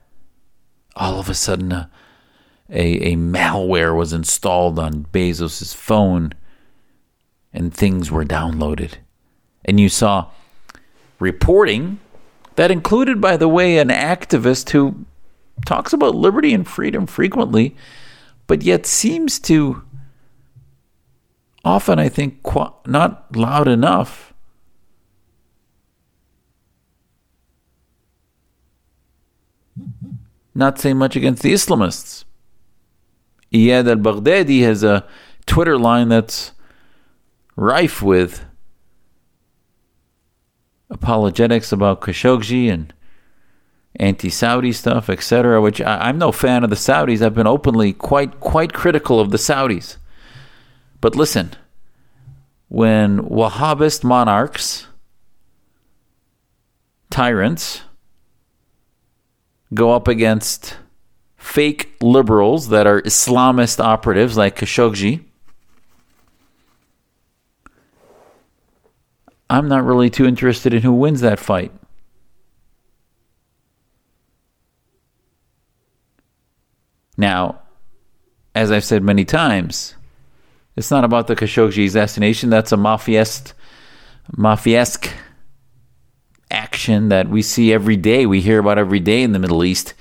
All 0.97 1.21
of 1.21 1.29
a 1.29 1.35
sudden, 1.35 1.71
a 1.71 1.91
a, 2.75 3.13
a 3.13 3.17
malware 3.17 3.97
was 3.97 4.13
installed 4.13 4.79
on 4.81 5.07
Bezos' 5.13 5.75
phone 5.75 6.35
and 7.53 7.73
things 7.73 8.11
were 8.11 8.25
downloaded. 8.25 8.95
And 9.65 9.79
you 9.79 9.89
saw 9.89 10.27
reporting 11.21 12.01
that 12.57 12.73
included, 12.73 13.21
by 13.21 13.37
the 13.37 13.49
way, 13.49 13.79
an 13.79 13.89
activist 13.89 14.71
who 14.71 15.07
talks 15.65 15.93
about 15.93 16.17
liberty 16.17 16.53
and 16.53 16.67
freedom 16.67 17.07
frequently, 17.07 17.77
but 18.49 18.63
yet 18.63 18.87
seems 18.87 19.39
to 19.41 19.85
often, 21.65 22.01
I 22.01 22.09
think, 22.09 22.41
not 22.87 23.37
loud 23.37 23.69
enough. 23.69 24.35
Not 30.57 30.81
say 30.81 30.93
much 30.93 31.15
against 31.15 31.43
the 31.43 31.53
Islamists. 31.53 32.25
Iyad 33.55 33.89
al 33.89 33.97
Baghdadi 33.97 34.63
has 34.63 34.83
a 34.83 35.07
Twitter 35.47 35.79
line 35.79 36.09
that's 36.09 36.53
rife 37.57 38.03
with 38.03 38.45
apologetics 40.91 41.71
about 41.71 42.01
Khashoggi 42.01 42.71
and 42.71 42.93
anti 43.97 44.29
Saudi 44.29 44.73
stuff, 44.73 45.09
etc., 45.09 45.61
which 45.61 45.81
I, 45.81 46.09
am 46.09 46.19
no 46.19 46.33
fan 46.33 46.65
of 46.65 46.71
the 46.71 46.77
Saudis. 46.77 47.23
I've 47.23 47.35
been 47.35 47.47
openly 47.47 47.93
quite 47.93 48.41
quite 48.41 48.73
critical 48.73 49.21
of 49.21 49.31
the 49.31 49.39
Saudis. 49.39 49.99
But 51.01 51.15
listen, 51.15 51.53
when 52.69 53.21
Wahhabist 53.21 54.03
monarchs, 54.03 54.89
tyrants, 57.11 57.83
go 59.73 59.93
up 59.93 60.09
against 60.09 60.79
fake 61.45 61.95
liberals 62.01 62.71
that 62.71 62.87
are 62.87 63.03
Islamist 63.03 63.79
operatives 63.79 64.35
like 64.35 64.57
Khashoggi. 64.57 65.23
I'm 69.51 69.69
not 69.69 69.85
really 69.85 70.09
too 70.09 70.25
interested 70.25 70.73
in 70.73 70.81
who 70.81 70.93
wins 70.93 71.21
that 71.21 71.39
fight. 71.39 71.71
Now, 77.19 77.61
as 78.55 78.73
I've 78.73 78.85
said 78.85 79.03
many 79.03 79.27
times, 79.27 79.97
it's 80.77 80.91
not 80.91 81.05
about 81.05 81.27
the 81.27 81.37
Khashoggi 81.37 81.87
assassination. 81.87 82.49
That's 82.49 82.73
a 82.73 82.77
mafiest, 82.77 83.53
mafiesque 84.35 85.13
action 86.51 87.11
that 87.11 87.29
we 87.29 87.43
see 87.43 87.71
every 87.71 87.97
day. 87.97 88.25
We 88.25 88.41
hear 88.41 88.59
about 88.59 88.79
every 88.79 89.01
day 89.01 89.23
in 89.23 89.33
the 89.33 89.39
Middle 89.39 89.63
East 89.63 89.93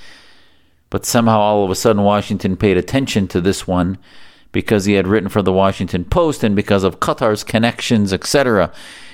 but 0.94 1.08
somehow 1.08 1.40
all 1.40 1.66
of 1.66 1.72
a 1.72 1.76
sudden 1.76 2.04
Washington 2.04 2.56
paid 2.56 2.78
attention 2.78 3.28
to 3.28 3.42
this 3.42 3.66
one 3.66 3.98
because 4.52 4.86
he 4.86 4.94
had 4.94 5.08
written 5.08 5.28
for 5.28 5.42
the 5.42 5.52
Washington 5.52 6.06
Post 6.06 6.44
and 6.44 6.56
because 6.56 6.84
of 6.84 7.00
Qatar's 7.00 7.44
connections, 7.44 8.14
etc. 8.14 8.72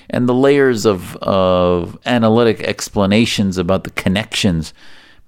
And 0.10 0.28
the 0.28 0.34
layers 0.34 0.86
of, 0.86 1.16
of 1.22 1.98
analytic 2.06 2.60
explanations 2.64 3.58
about 3.58 3.86
the 3.86 3.92
connections 3.92 4.74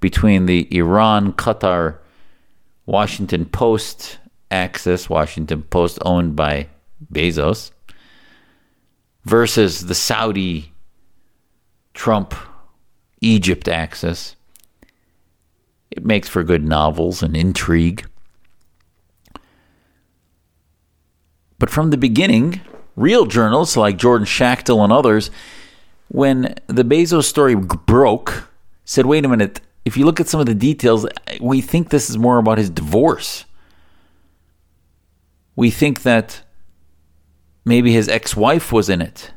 between 0.02 0.46
the 0.46 0.68
Iran 0.76 1.32
Qatar 1.32 2.00
Washington 2.86 3.46
Post 3.46 4.20
axis, 4.52 5.10
Washington 5.10 5.62
Post 5.62 6.00
owned 6.02 6.36
by 6.36 6.68
Bezos, 7.14 7.72
versus 9.24 9.86
the 9.86 9.96
Saudi 9.96 10.74
Trump 11.94 12.36
Egypt 13.22 13.70
axis 13.70 14.36
it 15.92 16.06
makes 16.06 16.30
for 16.30 16.44
good 16.44 16.64
novels 16.64 17.22
and 17.22 17.36
intrigue. 17.36 18.08
But 21.60 21.70
from 21.70 21.92
the 21.92 21.98
beginning, 21.98 22.62
real 22.96 23.26
journalists 23.26 23.78
like 23.78 23.98
Jordan 23.98 24.26
Schachtel 24.26 24.84
and 24.84 24.92
others, 24.92 25.30
when 26.08 26.56
the 26.68 26.84
Bezos 26.84 27.26
story 27.26 27.56
broke, 27.56 28.50
said, 28.84 29.06
wait 29.06 29.26
a 29.26 29.30
minute, 29.30 29.62
if 29.86 29.98
you 29.98 30.06
look 30.06 30.20
at 30.20 30.28
some 30.28 30.40
of 30.40 30.46
the 30.46 30.56
details, 30.56 31.06
we 31.40 31.62
think 31.62 31.90
this 31.90 32.10
is 32.10 32.18
more 32.18 32.38
about 32.38 32.58
his 32.58 32.70
divorce. 32.70 33.46
We 35.56 35.70
think 35.70 36.04
that 36.04 36.42
maybe 37.66 37.92
his 37.92 38.08
ex 38.08 38.36
wife 38.36 38.72
was 38.72 38.90
in 38.90 39.02
it. 39.02 39.32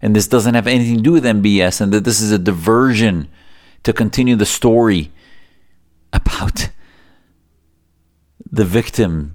And 0.00 0.16
this 0.16 0.26
doesn't 0.26 0.54
have 0.54 0.66
anything 0.66 0.96
to 0.96 1.02
do 1.02 1.12
with 1.12 1.24
MBS, 1.24 1.80
and 1.80 1.92
that 1.92 2.04
this 2.04 2.20
is 2.20 2.32
a 2.32 2.38
diversion 2.38 3.28
to 3.82 3.92
continue 3.92 4.36
the 4.36 4.46
story 4.46 5.10
about 6.12 6.70
the 8.50 8.64
victim, 8.64 9.34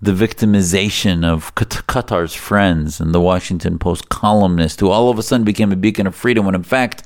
the 0.00 0.12
victimization 0.12 1.24
of 1.24 1.54
Qatar's 1.54 2.34
friends 2.34 3.00
and 3.00 3.14
the 3.14 3.20
Washington 3.20 3.78
Post 3.78 4.08
columnist 4.08 4.80
who 4.80 4.90
all 4.90 5.10
of 5.10 5.18
a 5.18 5.22
sudden 5.22 5.44
became 5.44 5.72
a 5.72 5.76
beacon 5.76 6.06
of 6.06 6.14
freedom 6.14 6.46
when 6.46 6.54
in 6.54 6.62
fact 6.62 7.02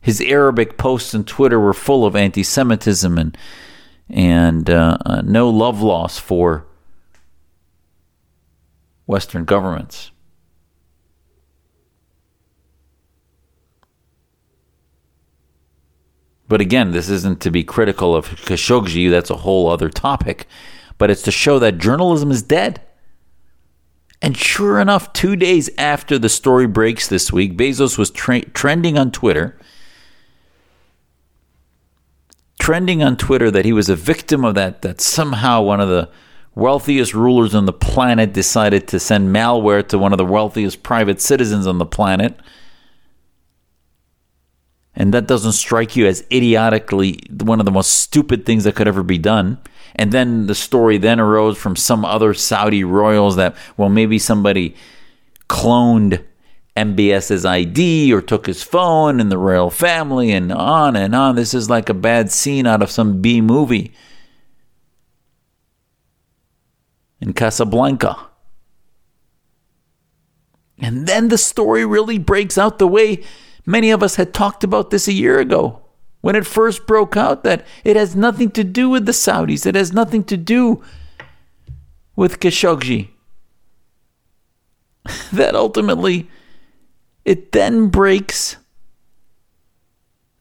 his 0.00 0.20
Arabic 0.20 0.76
posts 0.76 1.14
on 1.14 1.24
Twitter 1.24 1.58
were 1.58 1.72
full 1.72 2.04
of 2.04 2.14
anti 2.14 2.42
Semitism 2.42 3.16
and, 3.16 3.38
and 4.10 4.68
uh, 4.68 4.98
uh, 5.06 5.22
no 5.22 5.48
love 5.48 5.80
loss 5.80 6.18
for 6.18 6.66
Western 9.06 9.46
governments. 9.46 10.10
But 16.48 16.60
again, 16.60 16.90
this 16.90 17.08
isn't 17.08 17.40
to 17.40 17.50
be 17.50 17.64
critical 17.64 18.14
of 18.14 18.28
Khashoggi, 18.28 19.10
that's 19.10 19.30
a 19.30 19.36
whole 19.36 19.68
other 19.70 19.88
topic. 19.88 20.46
But 20.98 21.10
it's 21.10 21.22
to 21.22 21.30
show 21.30 21.58
that 21.58 21.78
journalism 21.78 22.30
is 22.30 22.42
dead. 22.42 22.80
And 24.20 24.36
sure 24.36 24.80
enough, 24.80 25.12
two 25.12 25.36
days 25.36 25.70
after 25.76 26.18
the 26.18 26.28
story 26.28 26.66
breaks 26.66 27.08
this 27.08 27.32
week, 27.32 27.56
Bezos 27.56 27.98
was 27.98 28.10
tra- 28.10 28.44
trending 28.46 28.96
on 28.96 29.10
Twitter. 29.10 29.58
Trending 32.58 33.02
on 33.02 33.16
Twitter 33.16 33.50
that 33.50 33.64
he 33.64 33.72
was 33.72 33.88
a 33.88 33.96
victim 33.96 34.44
of 34.44 34.54
that, 34.54 34.82
that 34.82 35.00
somehow 35.00 35.62
one 35.62 35.80
of 35.80 35.88
the 35.88 36.08
wealthiest 36.54 37.14
rulers 37.14 37.54
on 37.54 37.66
the 37.66 37.72
planet 37.72 38.32
decided 38.32 38.86
to 38.88 39.00
send 39.00 39.34
malware 39.34 39.86
to 39.88 39.98
one 39.98 40.12
of 40.12 40.18
the 40.18 40.24
wealthiest 40.24 40.82
private 40.82 41.20
citizens 41.20 41.66
on 41.66 41.78
the 41.78 41.86
planet 41.86 42.38
and 44.96 45.12
that 45.12 45.26
doesn't 45.26 45.52
strike 45.52 45.96
you 45.96 46.06
as 46.06 46.24
idiotically 46.32 47.20
one 47.40 47.60
of 47.60 47.66
the 47.66 47.72
most 47.72 47.92
stupid 47.92 48.46
things 48.46 48.64
that 48.64 48.74
could 48.74 48.88
ever 48.88 49.02
be 49.02 49.18
done. 49.18 49.58
And 49.96 50.12
then 50.12 50.46
the 50.46 50.54
story 50.54 50.98
then 50.98 51.20
arose 51.20 51.56
from 51.56 51.76
some 51.76 52.04
other 52.04 52.34
Saudi 52.34 52.84
royals 52.84 53.36
that, 53.36 53.56
well, 53.76 53.88
maybe 53.88 54.18
somebody 54.18 54.74
cloned 55.48 56.24
MBS's 56.76 57.44
ID 57.44 58.12
or 58.12 58.20
took 58.20 58.46
his 58.46 58.62
phone 58.62 59.20
and 59.20 59.30
the 59.30 59.38
royal 59.38 59.70
family 59.70 60.32
and 60.32 60.52
on 60.52 60.96
and 60.96 61.14
on. 61.14 61.36
This 61.36 61.54
is 61.54 61.70
like 61.70 61.88
a 61.88 61.94
bad 61.94 62.32
scene 62.32 62.66
out 62.66 62.82
of 62.82 62.90
some 62.90 63.20
B 63.20 63.40
movie 63.40 63.92
in 67.20 67.32
Casablanca. 67.32 68.18
And 70.78 71.06
then 71.06 71.28
the 71.28 71.38
story 71.38 71.86
really 71.86 72.18
breaks 72.18 72.58
out 72.58 72.78
the 72.78 72.88
way 72.88 73.22
many 73.66 73.90
of 73.90 74.02
us 74.02 74.16
had 74.16 74.34
talked 74.34 74.64
about 74.64 74.90
this 74.90 75.08
a 75.08 75.12
year 75.12 75.38
ago 75.38 75.80
when 76.20 76.36
it 76.36 76.46
first 76.46 76.86
broke 76.86 77.16
out 77.16 77.44
that 77.44 77.66
it 77.84 77.96
has 77.96 78.16
nothing 78.16 78.50
to 78.52 78.64
do 78.64 78.88
with 78.88 79.04
the 79.04 79.12
Saudis, 79.12 79.66
it 79.66 79.74
has 79.74 79.92
nothing 79.92 80.24
to 80.24 80.36
do 80.36 80.82
with 82.16 82.40
Khashoggi. 82.40 83.10
that 85.32 85.54
ultimately 85.54 86.30
it 87.24 87.52
then 87.52 87.88
breaks 87.88 88.56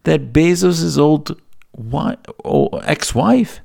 that 0.04 0.34
Bezos' 0.34 0.98
old 0.98 1.40
ex 2.84 3.16
wife 3.16 3.62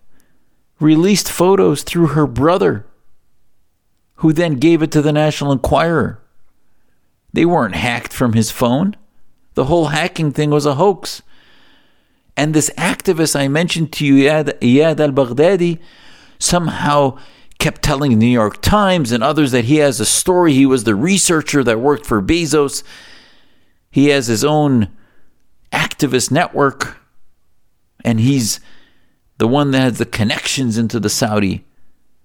released 0.81 1.31
photos 1.31 1.83
through 1.83 2.09
her 2.09 2.27
brother, 2.27 2.87
who 4.17 4.33
then 4.33 4.55
gave 4.55 4.83
it 4.83 4.93
to 4.93 5.03
the 5.03 5.13
National 5.13 5.53
Enquirer. 5.53 6.21
They 7.33 7.45
weren't 7.45 7.75
hacked 7.75 8.13
from 8.13 8.33
his 8.33 8.51
phone. 8.51 8.97
The 9.55 9.65
whole 9.65 9.87
hacking 9.87 10.33
thing 10.33 10.51
was 10.51 10.67
a 10.67 10.75
hoax. 10.75 11.23
And 12.37 12.55
this 12.55 12.71
activist 12.79 13.39
I 13.39 13.49
mentioned 13.49 13.93
to 13.95 14.07
you, 14.07 14.29
Iyad 14.29 15.01
al 15.01 15.11
Baghdadi, 15.11 15.81
somehow 16.39 17.19
kept 17.59 17.83
telling 17.83 18.13
the 18.13 18.17
New 18.17 18.27
York 18.27 18.63
Times 18.63 19.11
and 19.11 19.23
others 19.25 19.51
that 19.51 19.65
he 19.65 19.77
has 19.77 19.99
a 19.99 20.07
story. 20.07 20.53
He 20.53 20.65
was 20.65 20.85
the 20.85 20.95
researcher 20.95 21.65
that 21.65 21.81
worked 21.81 22.07
for 22.07 22.23
Bezos. 22.23 22.85
He 23.91 24.09
has 24.09 24.29
his 24.29 24.45
own 24.45 24.89
activist 25.73 26.31
network, 26.31 26.99
and 28.05 28.21
he's 28.21 28.61
the 29.39 29.49
one 29.49 29.73
that 29.73 29.81
has 29.81 29.99
the 29.99 30.07
connections 30.07 30.79
into 30.79 31.01
the 31.01 31.11
Saudi 31.11 31.65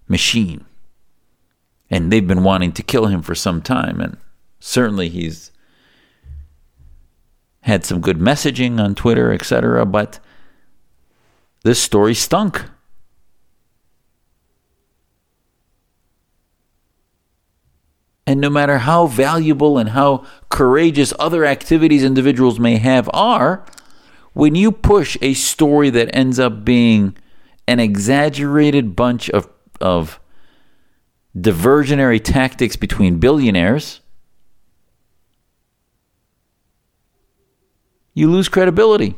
machine. 0.07 0.65
And 1.89 2.11
they've 2.11 2.27
been 2.27 2.43
wanting 2.43 2.71
to 2.73 2.83
kill 2.83 3.07
him 3.07 3.21
for 3.21 3.35
some 3.35 3.61
time, 3.61 3.99
and 3.99 4.17
certainly 4.59 5.09
he's 5.09 5.51
had 7.63 7.85
some 7.85 8.01
good 8.01 8.19
messaging 8.19 8.79
on 8.79 8.95
Twitter, 8.95 9.31
etc. 9.31 9.85
But 9.85 10.19
this 11.63 11.81
story 11.81 12.13
stunk. 12.13 12.65
And 18.25 18.39
no 18.39 18.49
matter 18.49 18.79
how 18.79 19.07
valuable 19.07 19.77
and 19.77 19.89
how 19.89 20.25
courageous 20.49 21.13
other 21.19 21.45
activities 21.45 22.03
individuals 22.03 22.59
may 22.59 22.77
have 22.77 23.09
are, 23.13 23.65
when 24.33 24.55
you 24.55 24.71
push 24.71 25.17
a 25.21 25.33
story 25.33 25.89
that 25.89 26.13
ends 26.15 26.39
up 26.39 26.63
being 26.63 27.17
an 27.67 27.79
exaggerated 27.79 28.95
bunch 28.95 29.29
of, 29.29 29.47
of 29.79 30.19
diversionary 31.37 32.21
tactics 32.23 32.75
between 32.75 33.19
billionaires, 33.19 34.01
you 38.13 38.29
lose 38.29 38.49
credibility. 38.49 39.15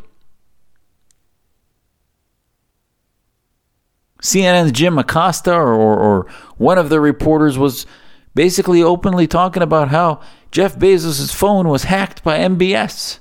CNN's 4.22 4.72
Jim 4.72 4.98
Acosta 4.98 5.54
or, 5.54 5.74
or, 5.74 6.00
or, 6.00 6.28
one 6.58 6.78
of 6.78 6.90
the 6.90 7.00
reporters 7.00 7.58
was 7.58 7.86
basically 8.34 8.82
openly 8.82 9.28
talking 9.28 9.62
about 9.62 9.90
how 9.90 10.20
Jeff 10.52 10.76
Bezos' 10.76 11.34
phone 11.34 11.68
was 11.68 11.84
hacked 11.84 12.24
by 12.24 12.40
MBS 12.40 13.20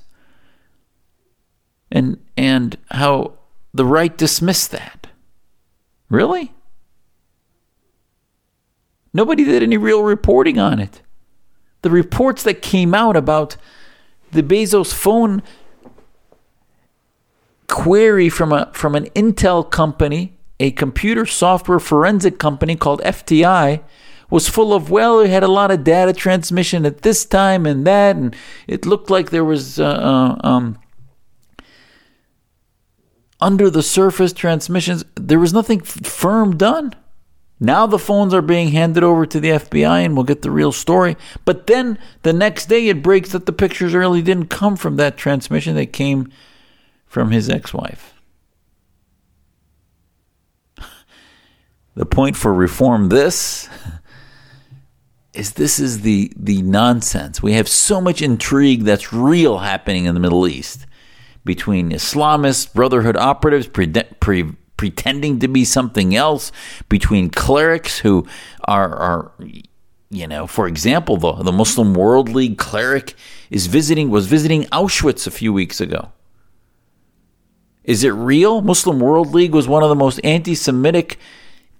and 1.91 2.17
and 2.35 2.77
how 2.91 3.33
the 3.73 3.85
right 3.85 4.17
dismissed 4.17 4.71
that. 4.71 5.07
Really? 6.09 6.53
Nobody 9.13 9.43
did 9.45 9.63
any 9.63 9.77
real 9.77 10.01
reporting 10.01 10.57
on 10.59 10.79
it. 10.79 11.01
The 11.83 11.89
reports 11.89 12.43
that 12.43 12.61
came 12.61 12.93
out 12.93 13.15
about 13.15 13.57
the 14.31 14.43
Bezos 14.43 14.93
phone 14.93 15.43
query 17.75 18.29
from 18.29 18.53
a 18.53 18.71
from 18.71 18.95
an 18.95 19.05
Intel 19.07 19.69
company, 19.69 20.37
a 20.61 20.71
computer 20.71 21.25
software 21.25 21.77
forensic 21.77 22.39
company 22.39 22.77
called 22.77 23.01
FTI, 23.01 23.83
was 24.29 24.47
full 24.47 24.73
of 24.73 24.89
well, 24.89 25.19
it 25.19 25.29
had 25.29 25.43
a 25.43 25.49
lot 25.49 25.71
of 25.71 25.83
data 25.83 26.13
transmission 26.13 26.85
at 26.85 27.01
this 27.01 27.25
time 27.25 27.65
and 27.65 27.85
that, 27.85 28.15
and 28.15 28.33
it 28.65 28.85
looked 28.85 29.09
like 29.09 29.29
there 29.29 29.43
was 29.43 29.77
uh, 29.77 29.85
uh, 29.85 30.47
um, 30.47 30.79
under 33.41 33.69
the 33.69 33.83
surface 33.83 34.31
transmissions. 34.31 35.03
There 35.15 35.39
was 35.39 35.51
nothing 35.51 35.81
f- 35.81 36.05
firm 36.05 36.55
done. 36.55 36.93
Now 37.59 37.85
the 37.85 37.99
phones 37.99 38.33
are 38.33 38.41
being 38.41 38.69
handed 38.69 39.03
over 39.03 39.25
to 39.25 39.39
the 39.41 39.49
FBI 39.49 40.05
and 40.05 40.15
we'll 40.15 40.23
get 40.23 40.43
the 40.43 40.51
real 40.51 40.71
story. 40.71 41.17
But 41.43 41.67
then 41.67 41.99
the 42.21 42.31
next 42.31 42.67
day 42.67 42.87
it 42.87 43.03
breaks 43.03 43.33
that 43.33 43.45
the 43.45 43.53
pictures 43.53 43.93
really 43.93 44.21
didn't 44.21 44.47
come 44.47 44.77
from 44.77 44.95
that 44.95 45.17
transmission. 45.17 45.75
They 45.75 45.85
came 45.85 46.31
from 47.15 47.31
his 47.31 47.49
ex 47.49 47.73
wife. 47.73 48.13
The 51.95 52.05
point 52.05 52.35
for 52.35 52.53
reform 52.53 53.07
this 53.07 53.69
is 55.33 55.53
this 55.53 55.79
is 55.79 56.01
the 56.01 56.33
the 56.35 56.61
nonsense. 56.61 57.41
We 57.41 57.53
have 57.53 57.69
so 57.69 58.01
much 58.01 58.21
intrigue 58.21 58.83
that's 58.83 59.13
real 59.13 59.59
happening 59.59 60.03
in 60.03 60.13
the 60.13 60.19
Middle 60.19 60.45
East 60.45 60.85
between 61.45 61.91
Islamist 61.91 62.73
Brotherhood 62.73 63.15
operatives 63.15 63.67
pre- 63.67 63.93
pre- 64.19 64.51
pretending 64.75 65.39
to 65.39 65.47
be 65.47 65.63
something 65.63 66.13
else, 66.13 66.51
between 66.89 67.29
clerics 67.29 67.99
who 67.99 68.27
are 68.65 68.93
are 68.93 69.31
you 70.09 70.27
know, 70.27 70.47
for 70.47 70.67
example, 70.67 71.15
the 71.15 71.31
the 71.43 71.53
Muslim 71.53 71.93
World 71.93 72.27
League 72.27 72.57
cleric 72.57 73.15
is 73.49 73.67
visiting 73.67 74.09
was 74.09 74.27
visiting 74.27 74.63
Auschwitz 74.65 75.25
a 75.27 75.31
few 75.31 75.53
weeks 75.53 75.79
ago. 75.79 76.11
Is 77.85 78.03
it 78.03 78.09
real? 78.09 78.61
Muslim 78.61 78.99
World 78.99 79.33
League 79.33 79.53
was 79.53 79.67
one 79.67 79.83
of 79.83 79.89
the 79.89 79.95
most 79.95 80.19
anti 80.23 80.55
Semitic 80.55 81.17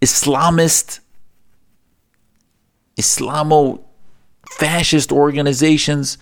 Islamist, 0.02 1.00
Islamo 2.96 3.84
fascist 4.52 5.12
organizations 5.12 6.18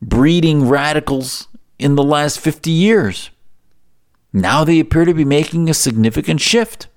breeding 0.00 0.68
radicals 0.68 1.48
in 1.78 1.94
the 1.94 2.02
last 2.02 2.40
50 2.40 2.70
years. 2.70 3.30
Now 4.32 4.64
they 4.64 4.80
appear 4.80 5.04
to 5.04 5.14
be 5.14 5.24
making 5.24 5.68
a 5.68 5.74
significant 5.74 6.40
shift. 6.40 6.88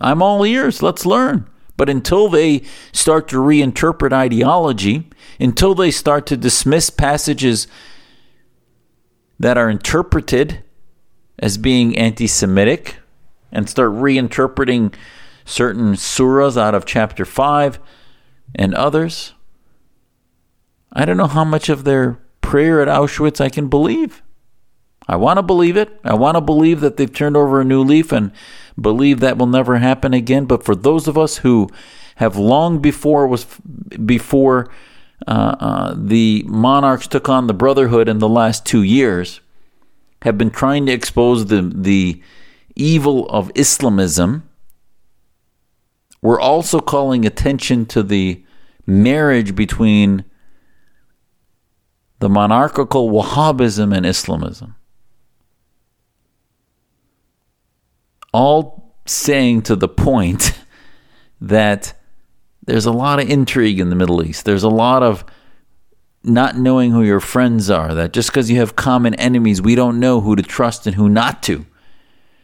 I'm 0.00 0.22
all 0.22 0.44
ears. 0.44 0.82
Let's 0.82 1.06
learn. 1.06 1.48
But 1.76 1.88
until 1.88 2.28
they 2.28 2.62
start 2.92 3.28
to 3.28 3.36
reinterpret 3.36 4.12
ideology, 4.12 5.08
until 5.38 5.74
they 5.74 5.90
start 5.90 6.26
to 6.26 6.36
dismiss 6.36 6.90
passages 6.90 7.66
that 9.38 9.56
are 9.56 9.70
interpreted 9.70 10.62
as 11.40 11.58
being 11.58 11.96
anti 11.96 12.28
Semitic 12.28 12.98
and 13.50 13.68
start 13.68 13.90
reinterpreting 13.90 14.94
certain 15.44 15.94
surahs 15.94 16.56
out 16.56 16.74
of 16.74 16.84
chapter 16.84 17.24
5 17.24 17.80
and 18.54 18.74
others. 18.74 19.34
I 20.92 21.04
don't 21.04 21.16
know 21.16 21.26
how 21.26 21.44
much 21.44 21.68
of 21.68 21.82
their 21.82 22.20
prayer 22.40 22.80
at 22.80 22.88
Auschwitz 22.88 23.40
I 23.40 23.48
can 23.48 23.68
believe. 23.68 24.22
I 25.08 25.16
want 25.16 25.38
to 25.38 25.42
believe 25.42 25.76
it. 25.76 25.98
I 26.04 26.14
want 26.14 26.36
to 26.36 26.40
believe 26.40 26.80
that 26.80 26.96
they've 26.96 27.12
turned 27.12 27.36
over 27.36 27.60
a 27.60 27.64
new 27.64 27.82
leaf 27.82 28.12
and 28.12 28.30
believe 28.80 29.20
that 29.20 29.38
will 29.38 29.46
never 29.46 29.78
happen 29.78 30.14
again. 30.14 30.44
But 30.44 30.64
for 30.64 30.76
those 30.76 31.08
of 31.08 31.18
us 31.18 31.38
who 31.38 31.68
have 32.16 32.36
long 32.36 32.80
before 32.80 33.26
was 33.26 33.44
before 34.04 34.70
uh, 35.26 35.56
uh, 35.58 35.94
the 35.96 36.44
monarchs 36.46 37.06
took 37.06 37.28
on 37.28 37.46
the 37.46 37.54
Brotherhood 37.54 38.08
in 38.08 38.18
the 38.18 38.28
last 38.28 38.64
two 38.64 38.82
years, 38.82 39.40
have 40.22 40.36
been 40.36 40.50
trying 40.50 40.86
to 40.86 40.92
expose 40.92 41.46
the, 41.46 41.62
the 41.74 42.22
evil 42.76 43.28
of 43.28 43.50
Islamism. 43.54 44.48
We're 46.22 46.40
also 46.40 46.80
calling 46.80 47.24
attention 47.24 47.86
to 47.86 48.02
the 48.02 48.44
marriage 48.86 49.54
between 49.54 50.24
the 52.18 52.28
monarchical 52.28 53.10
Wahhabism 53.10 53.96
and 53.96 54.04
Islamism. 54.04 54.76
All 58.32 58.94
saying 59.06 59.62
to 59.62 59.76
the 59.76 59.88
point 59.88 60.52
that 61.40 61.94
there's 62.66 62.86
a 62.86 62.92
lot 62.92 63.18
of 63.20 63.28
intrigue 63.28 63.80
in 63.80 63.88
the 63.88 63.96
Middle 63.96 64.22
East. 64.22 64.44
There's 64.44 64.62
a 64.62 64.68
lot 64.68 65.02
of 65.02 65.24
not 66.22 66.56
knowing 66.56 66.90
who 66.90 67.02
your 67.02 67.20
friends 67.20 67.70
are, 67.70 67.94
that 67.94 68.12
just 68.12 68.30
because 68.30 68.50
you 68.50 68.58
have 68.58 68.76
common 68.76 69.14
enemies, 69.14 69.62
we 69.62 69.74
don't 69.74 70.00
know 70.00 70.20
who 70.20 70.36
to 70.36 70.42
trust 70.42 70.86
and 70.86 70.96
who 70.96 71.08
not 71.08 71.42
to. 71.44 71.64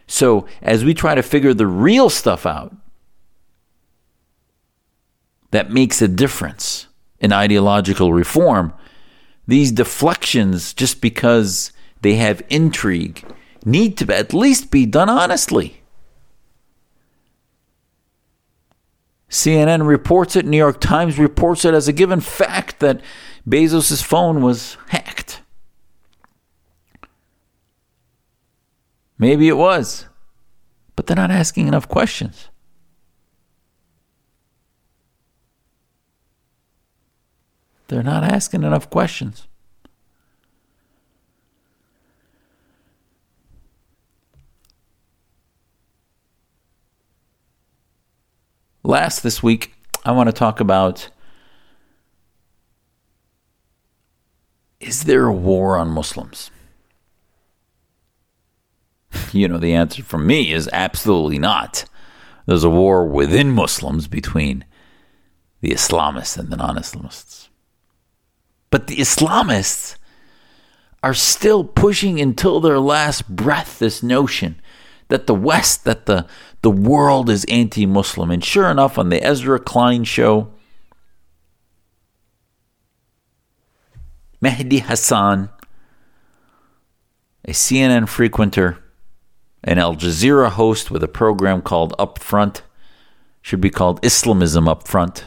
So, 0.06 0.46
as 0.62 0.84
we 0.84 0.94
try 0.94 1.14
to 1.14 1.22
figure 1.22 1.52
the 1.52 1.66
real 1.66 2.08
stuff 2.08 2.46
out 2.46 2.74
that 5.50 5.70
makes 5.70 6.00
a 6.00 6.08
difference 6.08 6.86
in 7.18 7.32
ideological 7.32 8.12
reform, 8.12 8.72
these 9.46 9.72
deflections, 9.72 10.72
just 10.72 11.00
because 11.00 11.72
they 12.02 12.14
have 12.14 12.42
intrigue, 12.48 13.24
need 13.64 13.96
to 13.98 14.14
at 14.14 14.32
least 14.32 14.70
be 14.70 14.86
done 14.86 15.08
honestly. 15.08 15.82
CNN 19.36 19.86
reports 19.86 20.34
it, 20.34 20.46
New 20.46 20.56
York 20.56 20.80
Times 20.80 21.18
reports 21.18 21.66
it 21.66 21.74
as 21.74 21.86
a 21.88 21.92
given 21.92 22.20
fact 22.20 22.80
that 22.80 23.02
Bezos' 23.46 24.02
phone 24.02 24.40
was 24.40 24.78
hacked. 24.88 25.42
Maybe 29.18 29.48
it 29.48 29.58
was, 29.58 30.06
but 30.94 31.06
they're 31.06 31.16
not 31.16 31.30
asking 31.30 31.68
enough 31.68 31.86
questions. 31.86 32.48
They're 37.88 38.02
not 38.02 38.24
asking 38.24 38.62
enough 38.62 38.88
questions. 38.88 39.46
Last 48.86 49.24
this 49.24 49.42
week, 49.42 49.74
I 50.04 50.12
want 50.12 50.28
to 50.28 50.32
talk 50.32 50.60
about 50.60 51.08
is 54.78 55.02
there 55.04 55.26
a 55.26 55.32
war 55.32 55.76
on 55.76 55.88
Muslims? 55.88 56.52
You 59.32 59.48
know, 59.48 59.58
the 59.58 59.74
answer 59.74 60.04
from 60.04 60.24
me 60.24 60.52
is 60.52 60.70
absolutely 60.72 61.38
not. 61.38 61.84
There's 62.46 62.62
a 62.62 62.70
war 62.70 63.04
within 63.04 63.50
Muslims 63.50 64.06
between 64.06 64.64
the 65.62 65.70
Islamists 65.70 66.38
and 66.38 66.50
the 66.50 66.56
non 66.56 66.76
Islamists. 66.76 67.48
But 68.70 68.86
the 68.86 68.98
Islamists 68.98 69.96
are 71.02 71.14
still 71.14 71.64
pushing 71.64 72.20
until 72.20 72.60
their 72.60 72.78
last 72.78 73.28
breath 73.28 73.80
this 73.80 74.00
notion 74.00 74.60
that 75.08 75.26
the 75.26 75.34
West, 75.34 75.84
that 75.84 76.06
the, 76.06 76.26
the 76.66 76.70
world 76.72 77.30
is 77.30 77.44
anti 77.44 77.86
Muslim. 77.86 78.28
And 78.28 78.44
sure 78.44 78.68
enough, 78.68 78.98
on 78.98 79.08
the 79.08 79.22
Ezra 79.22 79.60
Klein 79.60 80.02
show, 80.02 80.48
Mehdi 84.42 84.80
Hasan, 84.80 85.48
a 87.44 87.52
CNN 87.52 88.08
frequenter, 88.08 88.78
an 89.62 89.78
Al 89.78 89.94
Jazeera 89.94 90.50
host 90.50 90.90
with 90.90 91.04
a 91.04 91.06
program 91.22 91.62
called 91.62 91.96
Upfront, 92.00 92.62
should 93.42 93.60
be 93.60 93.70
called 93.70 94.04
Islamism 94.04 94.64
Upfront. 94.64 95.22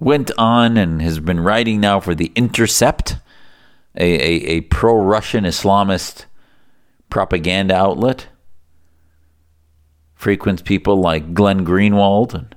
Went 0.00 0.30
on 0.38 0.78
and 0.78 1.02
has 1.02 1.20
been 1.20 1.40
writing 1.40 1.80
now 1.80 2.00
for 2.00 2.14
The 2.14 2.32
Intercept, 2.34 3.16
a, 3.96 4.04
a, 4.04 4.56
a 4.56 4.60
pro 4.62 4.96
Russian 4.96 5.44
Islamist 5.44 6.24
propaganda 7.10 7.74
outlet. 7.74 8.28
Frequents 10.14 10.62
people 10.62 10.96
like 10.96 11.34
Glenn 11.34 11.64
Greenwald 11.66 12.34
and 12.34 12.56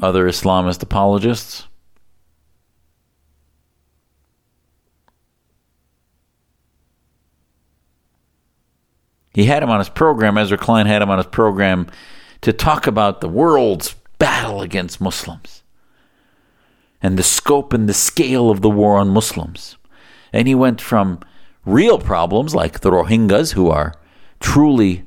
other 0.00 0.26
Islamist 0.26 0.82
apologists. 0.82 1.66
He 9.34 9.44
had 9.44 9.62
him 9.62 9.68
on 9.68 9.80
his 9.80 9.90
program, 9.90 10.38
Ezra 10.38 10.56
Klein 10.56 10.86
had 10.86 11.02
him 11.02 11.10
on 11.10 11.18
his 11.18 11.26
program 11.26 11.88
to 12.40 12.52
talk 12.52 12.86
about 12.86 13.20
the 13.20 13.28
world's 13.28 13.94
battle 14.18 14.62
against 14.62 15.00
Muslims 15.00 15.62
and 17.02 17.18
the 17.18 17.22
scope 17.22 17.72
and 17.72 17.88
the 17.88 17.94
scale 17.94 18.50
of 18.50 18.62
the 18.62 18.70
war 18.70 18.98
on 18.98 19.08
Muslims. 19.08 19.76
And 20.32 20.48
he 20.48 20.54
went 20.54 20.80
from 20.80 21.20
real 21.64 21.98
problems 21.98 22.54
like 22.54 22.80
the 22.80 22.90
Rohingyas, 22.90 23.52
who 23.52 23.68
are 23.70 23.94
truly 24.40 25.04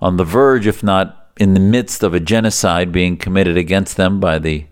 on 0.00 0.16
the 0.16 0.24
verge, 0.24 0.66
if 0.66 0.82
not 0.82 1.30
in 1.38 1.54
the 1.54 1.60
midst 1.60 2.02
of 2.02 2.14
a 2.14 2.20
genocide 2.20 2.92
being 2.92 3.16
committed 3.16 3.56
against 3.56 3.96
them 3.96 4.20
by 4.20 4.38
the 4.38 4.66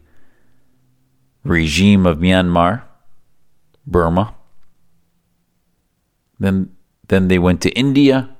regime 1.44 2.06
of 2.06 2.18
Myanmar, 2.18 2.82
Burma. 3.86 4.34
Then, 6.38 6.76
then 7.08 7.28
they 7.28 7.38
went 7.38 7.60
to 7.62 7.70
India 7.70 8.36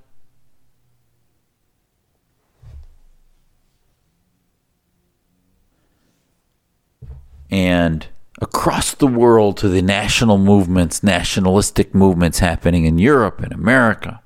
and 7.51 8.07
across 8.41 8.95
the 8.95 9.07
world 9.07 9.57
to 9.59 9.69
the 9.69 9.83
national 9.83 10.39
movements, 10.39 11.03
nationalistic 11.03 11.95
movements 11.95 12.39
happening 12.39 12.85
in 12.85 12.99
Europe 12.99 13.41
and 13.41 13.53
America 13.53 14.23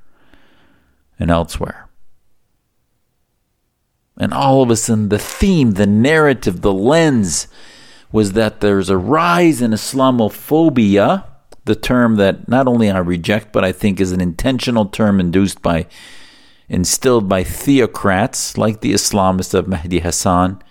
and 1.19 1.31
elsewhere. 1.31 1.89
And 4.19 4.35
all 4.35 4.63
of 4.63 4.71
a 4.71 4.77
sudden, 4.77 5.09
the 5.09 5.19
theme, 5.19 5.73
the 5.73 5.87
narrative, 5.87 6.61
the 6.61 6.73
lens 6.73 7.49
was 8.11 8.33
that 8.33 8.61
there's 8.61 8.91
a 8.91 8.99
rise 8.99 9.63
in 9.63 9.71
Islamophobia, 9.71 11.25
the 11.65 11.75
term 11.75 12.17
that 12.17 12.49
not 12.49 12.69
only 12.69 12.91
I 12.91 12.99
reject, 12.99 13.53
but 13.53 13.65
I 13.65 13.73
think 13.73 14.01
is 14.01 14.13
an 14.13 14.21
intentional 14.21 14.87
term 14.87 15.19
induced 15.19 15.63
by, 15.63 15.87
instilled 16.69 17.29
by 17.29 17.43
theocrats 17.43 18.59
like 18.59 18.83
the 18.83 18.93
Islamists 18.93 19.55
of 19.55 19.67
Mehdi 19.67 20.03
Hasan 20.03 20.63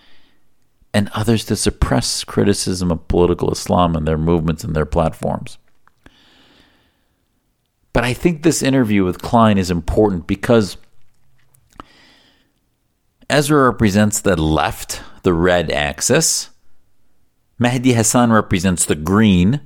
and 0.93 1.09
others 1.13 1.45
to 1.45 1.55
suppress 1.55 2.23
criticism 2.23 2.91
of 2.91 3.07
political 3.07 3.51
Islam 3.51 3.95
and 3.95 4.07
their 4.07 4.17
movements 4.17 4.63
and 4.63 4.75
their 4.75 4.85
platforms. 4.85 5.57
But 7.93 8.03
I 8.03 8.13
think 8.13 8.43
this 8.43 8.63
interview 8.63 9.03
with 9.03 9.21
Klein 9.21 9.57
is 9.57 9.71
important 9.71 10.27
because 10.27 10.77
Ezra 13.29 13.63
represents 13.65 14.19
the 14.19 14.35
left, 14.35 15.01
the 15.23 15.33
red 15.33 15.71
axis. 15.71 16.49
Mehdi 17.59 17.93
Hasan 17.93 18.31
represents 18.31 18.85
the 18.85 18.95
green, 18.95 19.61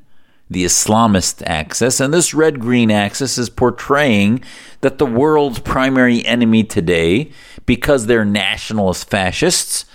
the 0.49 0.65
Islamist 0.65 1.41
axis. 1.45 1.99
And 1.99 2.13
this 2.13 2.33
red 2.33 2.59
green 2.59 2.91
axis 2.91 3.37
is 3.37 3.49
portraying 3.49 4.43
that 4.81 4.97
the 4.97 5.05
world's 5.05 5.59
primary 5.59 6.25
enemy 6.25 6.63
today, 6.63 7.31
because 7.65 8.05
they're 8.05 8.25
nationalist 8.25 9.09
fascists, 9.09 9.85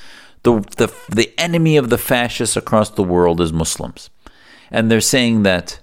the, 0.43 0.61
the, 0.77 0.93
the 1.09 1.33
enemy 1.39 1.77
of 1.77 1.91
the 1.91 1.99
fascists 1.99 2.57
across 2.57 2.91
the 2.91 3.03
world 3.03 3.41
is 3.41 3.53
Muslims. 3.53 4.11
And 4.71 4.91
they're 4.91 5.01
saying 5.01 5.43
that 5.43 5.81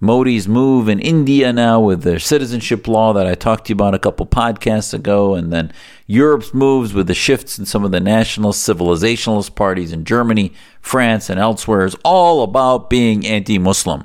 Modi's 0.00 0.46
move 0.46 0.88
in 0.88 1.00
India 1.00 1.52
now 1.52 1.80
with 1.80 2.02
their 2.02 2.18
citizenship 2.18 2.86
law 2.86 3.12
that 3.14 3.26
I 3.26 3.34
talked 3.34 3.66
to 3.66 3.70
you 3.70 3.74
about 3.74 3.94
a 3.94 3.98
couple 3.98 4.26
podcasts 4.26 4.92
ago, 4.92 5.34
and 5.34 5.52
then 5.52 5.72
Europe's 6.06 6.52
moves 6.52 6.92
with 6.92 7.06
the 7.06 7.14
shifts 7.14 7.58
in 7.58 7.64
some 7.64 7.84
of 7.84 7.90
the 7.90 8.00
nationalist, 8.00 8.68
civilizationalist 8.68 9.54
parties 9.54 9.92
in 9.92 10.04
Germany, 10.04 10.52
France, 10.80 11.30
and 11.30 11.40
elsewhere 11.40 11.86
is 11.86 11.96
all 12.04 12.42
about 12.42 12.90
being 12.90 13.26
anti 13.26 13.58
Muslim. 13.58 14.04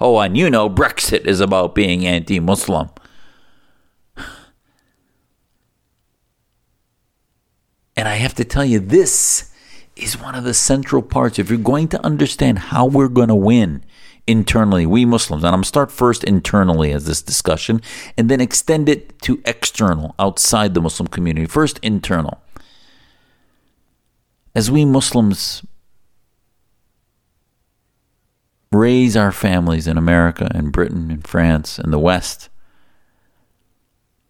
Oh, 0.00 0.18
and 0.18 0.36
you 0.36 0.48
know, 0.48 0.70
Brexit 0.70 1.26
is 1.26 1.40
about 1.40 1.74
being 1.74 2.06
anti 2.06 2.40
Muslim. 2.40 2.88
And 8.00 8.08
I 8.08 8.14
have 8.14 8.32
to 8.36 8.46
tell 8.46 8.64
you, 8.64 8.78
this 8.80 9.50
is 9.94 10.18
one 10.18 10.34
of 10.34 10.42
the 10.42 10.54
central 10.54 11.02
parts. 11.02 11.38
If 11.38 11.50
you're 11.50 11.58
going 11.58 11.88
to 11.88 12.02
understand 12.02 12.58
how 12.58 12.86
we're 12.86 13.08
going 13.08 13.28
to 13.28 13.34
win 13.34 13.84
internally, 14.26 14.86
we 14.86 15.04
Muslims, 15.04 15.44
and 15.44 15.48
I'm 15.48 15.58
going 15.58 15.64
to 15.64 15.68
start 15.68 15.92
first 15.92 16.24
internally 16.24 16.92
as 16.92 17.04
this 17.04 17.20
discussion, 17.20 17.82
and 18.16 18.30
then 18.30 18.40
extend 18.40 18.88
it 18.88 19.20
to 19.20 19.42
external, 19.44 20.14
outside 20.18 20.72
the 20.72 20.80
Muslim 20.80 21.08
community. 21.08 21.44
First, 21.44 21.78
internal. 21.82 22.40
As 24.54 24.70
we 24.70 24.86
Muslims 24.86 25.62
raise 28.72 29.14
our 29.14 29.30
families 29.30 29.86
in 29.86 29.98
America 29.98 30.50
and 30.54 30.72
Britain 30.72 31.10
and 31.10 31.26
France 31.26 31.78
and 31.78 31.92
the 31.92 31.98
West, 31.98 32.48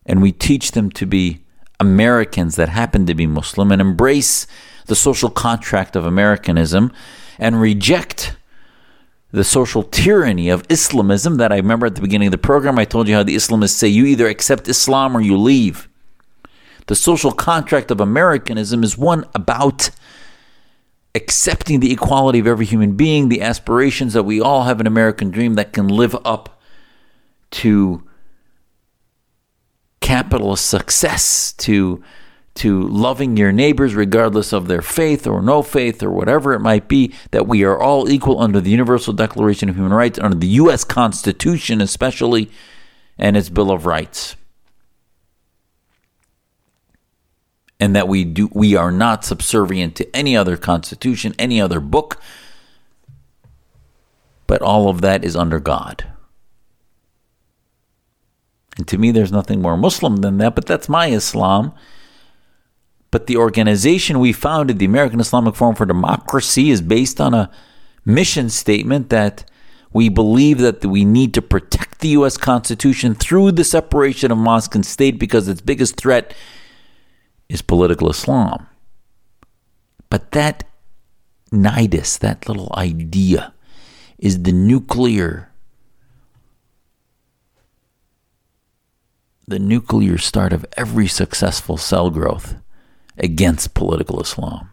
and 0.05 0.21
we 0.21 0.33
teach 0.33 0.73
them 0.73 0.91
to 0.91 1.07
be 1.07 1.45
Americans 1.81 2.57
that 2.57 2.69
happen 2.69 3.07
to 3.07 3.15
be 3.15 3.27
Muslim 3.27 3.73
and 3.73 3.81
embrace 3.81 4.47
the 4.87 4.95
social 4.95 5.31
contract 5.31 5.97
of 5.97 6.05
Americanism 6.05 6.93
and 7.39 7.61
reject 7.61 8.37
the 9.33 9.45
social 9.45 9.83
tyranny 9.83 10.49
of 10.51 10.65
Islamism 10.69 11.37
that 11.37 11.53
I 11.53 11.57
remember 11.57 11.87
at 11.87 11.95
the 11.95 12.01
beginning 12.01 12.29
of 12.29 12.33
the 12.33 12.39
program. 12.39 12.79
I 12.79 12.85
told 12.85 13.09
you 13.09 13.15
how 13.15 13.23
the 13.23 13.37
Islamists 13.37 13.71
say 13.71 13.89
you 13.89 14.05
either 14.05 14.27
accept 14.27 14.69
Islam 14.69 15.17
or 15.17 15.21
you 15.21 15.37
leave. 15.37 15.89
The 16.87 16.97
social 16.97 17.31
contract 17.33 17.91
of 17.91 18.01
Americanism 18.01 18.83
is 18.83 18.99
one 18.99 19.25
about 19.35 19.91
accepting 21.15 21.81
the 21.81 21.93
equality 21.93 22.41
of 22.41 22.47
every 22.47 22.67
human 22.67 22.97
being, 22.97 23.29
the 23.29 23.43
aspirations 23.43 24.13
that 24.13 24.25
we 24.25 24.41
all 24.41 24.65
have 24.65 24.81
an 24.81 24.87
American 24.87 25.31
dream 25.31 25.55
that 25.55 25.73
can 25.73 25.89
live 25.89 26.17
up 26.25 26.61
to 27.53 28.03
capitalist 30.11 30.67
success, 30.67 31.53
to 31.53 32.03
to 32.53 32.83
loving 32.83 33.37
your 33.37 33.53
neighbors 33.53 33.95
regardless 33.95 34.53
of 34.53 34.67
their 34.67 34.83
faith 34.83 35.25
or 35.25 35.41
no 35.41 35.63
faith 35.63 36.03
or 36.03 36.11
whatever 36.11 36.53
it 36.53 36.59
might 36.59 36.89
be, 36.89 37.15
that 37.31 37.47
we 37.47 37.63
are 37.63 37.79
all 37.79 38.11
equal 38.11 38.41
under 38.41 38.61
the 38.61 38.71
Universal 38.71 39.13
Declaration 39.13 39.69
of 39.69 39.77
Human 39.77 39.93
Rights, 39.93 40.19
under 40.19 40.37
the 40.37 40.49
U.S. 40.49 40.83
Constitution 40.83 41.81
especially, 41.81 42.51
and 43.17 43.37
its 43.37 43.49
Bill 43.49 43.71
of 43.71 43.87
Rights. 43.87 44.35
And 47.79 47.95
that 47.95 48.09
we 48.09 48.25
do 48.25 48.51
we 48.53 48.75
are 48.75 48.91
not 48.91 49.25
subservient 49.25 49.95
to 49.95 50.17
any 50.17 50.37
other 50.37 50.57
constitution, 50.57 51.37
any 51.39 51.61
other 51.61 51.79
book, 51.79 52.21
but 54.49 54.61
all 54.61 54.89
of 54.89 55.03
that 55.03 55.25
is 55.25 55.37
under 55.37 55.61
God. 55.61 56.05
And 58.81 58.89
to 58.89 58.97
me, 58.97 59.11
there's 59.11 59.31
nothing 59.31 59.61
more 59.61 59.77
Muslim 59.77 60.17
than 60.23 60.39
that, 60.39 60.55
but 60.55 60.65
that's 60.65 60.89
my 60.89 61.09
Islam. 61.09 61.75
But 63.11 63.27
the 63.27 63.37
organization 63.37 64.19
we 64.19 64.33
founded, 64.33 64.79
the 64.79 64.87
American 64.87 65.21
Islamic 65.21 65.55
Forum 65.55 65.75
for 65.75 65.85
Democracy, 65.85 66.71
is 66.71 66.81
based 66.81 67.21
on 67.21 67.35
a 67.35 67.51
mission 68.07 68.49
statement 68.49 69.11
that 69.11 69.45
we 69.93 70.09
believe 70.09 70.61
that 70.61 70.83
we 70.83 71.05
need 71.05 71.35
to 71.35 71.43
protect 71.43 71.99
the 71.99 72.09
U.S. 72.21 72.39
Constitution 72.39 73.15
through 73.15 73.53
the 73.53 73.65
separation 73.65 74.33
of 74.33 74.39
mosque 74.39 74.75
and 74.75 74.87
state 74.87 75.19
because 75.19 75.47
its 75.47 75.61
biggest 75.61 75.97
threat 75.97 76.33
is 77.51 77.61
political 77.61 78.09
Islam. 78.09 78.67
But 80.09 80.33
that 80.33 80.65
nidus, 81.53 82.19
that 82.21 82.49
little 82.49 82.73
idea, 82.79 83.53
is 84.19 84.45
the 84.45 84.53
nuclear 84.53 85.50
the 89.51 89.59
nuclear 89.59 90.17
start 90.17 90.53
of 90.53 90.65
every 90.77 91.09
successful 91.09 91.77
cell 91.77 92.09
growth 92.09 92.55
against 93.19 93.75
political 93.75 94.21
Islam 94.21 94.71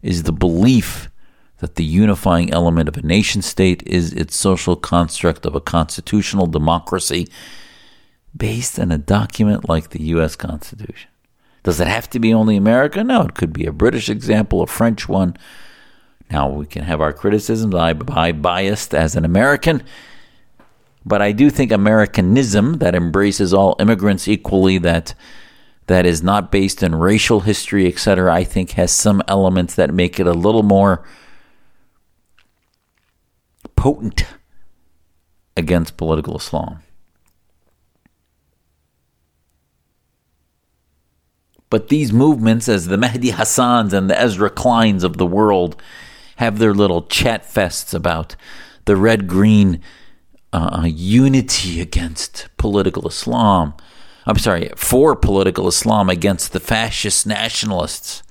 is 0.00 0.22
the 0.22 0.32
belief 0.32 1.10
that 1.58 1.74
the 1.74 1.84
unifying 1.84 2.52
element 2.52 2.88
of 2.88 2.96
a 2.96 3.02
nation 3.02 3.42
state 3.42 3.82
is 3.84 4.12
its 4.12 4.36
social 4.36 4.76
construct 4.76 5.44
of 5.44 5.56
a 5.56 5.60
constitutional 5.60 6.46
democracy 6.46 7.26
based 8.36 8.78
on 8.78 8.92
a 8.92 8.98
document 8.98 9.68
like 9.68 9.90
the 9.90 10.02
US 10.14 10.36
Constitution. 10.36 11.10
Does 11.64 11.80
it 11.80 11.88
have 11.88 12.08
to 12.10 12.20
be 12.20 12.32
only 12.32 12.56
America? 12.56 13.02
No, 13.02 13.22
it 13.22 13.34
could 13.34 13.52
be 13.52 13.66
a 13.66 13.72
British 13.72 14.08
example, 14.08 14.62
a 14.62 14.68
French 14.68 15.08
one. 15.08 15.36
Now, 16.30 16.48
we 16.48 16.66
can 16.66 16.84
have 16.84 17.00
our 17.00 17.12
criticisms. 17.12 17.74
I, 17.74 17.92
I 18.10 18.30
biased 18.30 18.94
as 18.94 19.16
an 19.16 19.24
American 19.24 19.82
but 21.06 21.22
I 21.22 21.30
do 21.30 21.50
think 21.50 21.70
Americanism 21.70 22.78
that 22.78 22.96
embraces 22.96 23.54
all 23.54 23.76
immigrants 23.78 24.26
equally, 24.26 24.76
that 24.78 25.14
that 25.86 26.04
is 26.04 26.20
not 26.20 26.50
based 26.50 26.82
in 26.82 26.96
racial 26.96 27.40
history, 27.40 27.86
etc., 27.86 28.34
I 28.34 28.42
think 28.42 28.72
has 28.72 28.90
some 28.90 29.22
elements 29.28 29.76
that 29.76 29.94
make 29.94 30.18
it 30.18 30.26
a 30.26 30.32
little 30.32 30.64
more 30.64 31.06
potent 33.76 34.26
against 35.56 35.96
political 35.96 36.36
Islam. 36.38 36.80
But 41.70 41.88
these 41.88 42.12
movements, 42.12 42.68
as 42.68 42.88
the 42.88 42.96
Mehdi 42.96 43.30
Hasans 43.30 43.92
and 43.92 44.10
the 44.10 44.20
Ezra 44.20 44.50
Kleins 44.50 45.04
of 45.04 45.18
the 45.18 45.26
world, 45.26 45.80
have 46.36 46.58
their 46.58 46.74
little 46.74 47.02
chat 47.02 47.44
fests 47.44 47.94
about 47.94 48.34
the 48.86 48.96
red 48.96 49.28
green 49.28 49.80
uh, 50.56 50.86
unity 50.86 51.80
against 51.80 52.48
political 52.56 53.06
Islam. 53.06 53.74
I'm 54.24 54.38
sorry, 54.38 54.70
for 54.74 55.14
political 55.14 55.68
Islam 55.68 56.08
against 56.08 56.52
the 56.52 56.60
fascist 56.60 57.26
nationalists. 57.26 58.22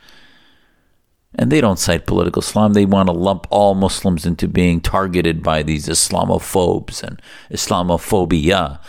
And 1.35 1.51
they 1.51 1.61
don't 1.61 1.77
cite 1.77 2.07
political 2.07 2.41
Islam. 2.41 2.73
They 2.73 2.85
want 2.85 3.07
to 3.07 3.13
lump 3.13 3.45
all 3.49 3.75
Muslims 3.75 4.25
into 4.25 4.47
being 4.47 4.81
targeted 4.81 5.43
by 5.43 5.61
these 5.63 5.87
Islamophobes 5.87 7.03
and 7.03 7.21
Islamophobia 7.51 8.79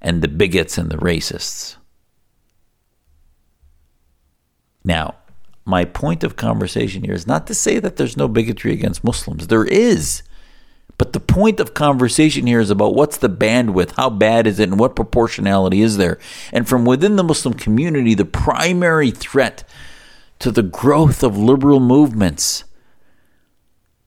and 0.00 0.22
the 0.22 0.28
bigots 0.28 0.78
and 0.78 0.90
the 0.90 0.96
racists. 0.96 1.76
Now, 4.84 5.16
my 5.64 5.84
point 5.84 6.22
of 6.22 6.36
conversation 6.36 7.02
here 7.02 7.14
is 7.14 7.26
not 7.26 7.46
to 7.48 7.54
say 7.54 7.80
that 7.80 7.96
there's 7.96 8.16
no 8.16 8.28
bigotry 8.28 8.72
against 8.72 9.04
Muslims. 9.04 9.48
There 9.48 9.64
is. 9.64 10.22
Point 11.36 11.60
of 11.60 11.74
conversation 11.74 12.46
here 12.46 12.60
is 12.60 12.70
about 12.70 12.94
what's 12.94 13.18
the 13.18 13.28
bandwidth, 13.28 13.90
how 13.98 14.08
bad 14.08 14.46
is 14.46 14.58
it, 14.58 14.70
and 14.70 14.78
what 14.78 14.96
proportionality 14.96 15.82
is 15.82 15.98
there. 15.98 16.18
And 16.50 16.66
from 16.66 16.86
within 16.86 17.16
the 17.16 17.22
Muslim 17.22 17.52
community, 17.52 18.14
the 18.14 18.24
primary 18.24 19.10
threat 19.10 19.62
to 20.38 20.50
the 20.50 20.62
growth 20.62 21.22
of 21.22 21.36
liberal 21.36 21.78
movements 21.78 22.64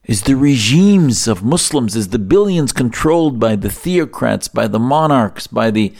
is 0.02 0.22
the 0.22 0.34
regimes 0.34 1.28
of 1.28 1.44
Muslims, 1.44 1.94
is 1.94 2.08
the 2.08 2.18
billions 2.18 2.72
controlled 2.72 3.38
by 3.38 3.54
the 3.54 3.68
theocrats, 3.68 4.52
by 4.52 4.66
the 4.66 4.80
monarchs, 4.80 5.46
by 5.46 5.70
the 5.70 5.94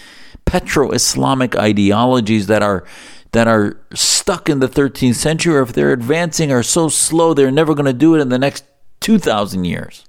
petro 0.47 0.91
Islamic 0.91 1.55
ideologies 1.55 2.49
that 2.49 2.65
are 2.65 2.85
that 3.31 3.47
are 3.47 3.79
stuck 3.95 4.49
in 4.49 4.59
the 4.59 4.69
13th 4.69 5.15
century, 5.15 5.55
or 5.55 5.63
if 5.63 5.75
they're 5.75 5.93
advancing, 5.93 6.51
are 6.51 6.65
so 6.65 6.89
slow 6.89 7.35
they're 7.35 7.53
never 7.53 7.73
going 7.73 7.87
to 7.87 7.93
do 7.93 8.17
it 8.17 8.21
in 8.21 8.31
the 8.31 8.39
next 8.41 8.65
2,000 8.99 9.63
years 9.63 10.05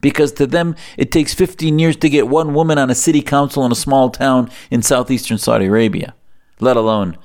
because 0.00 0.32
to 0.32 0.46
them 0.46 0.76
it 0.96 1.10
takes 1.10 1.34
15 1.34 1.78
years 1.78 1.96
to 1.96 2.08
get 2.08 2.28
one 2.28 2.54
woman 2.54 2.78
on 2.78 2.90
a 2.90 2.94
city 2.94 3.22
council 3.22 3.64
in 3.64 3.72
a 3.72 3.76
small 3.76 4.10
town 4.10 4.50
in 4.70 4.82
southeastern 4.82 5.38
Saudi 5.38 5.66
Arabia, 5.66 6.14
let 6.60 6.76
alone 6.76 7.16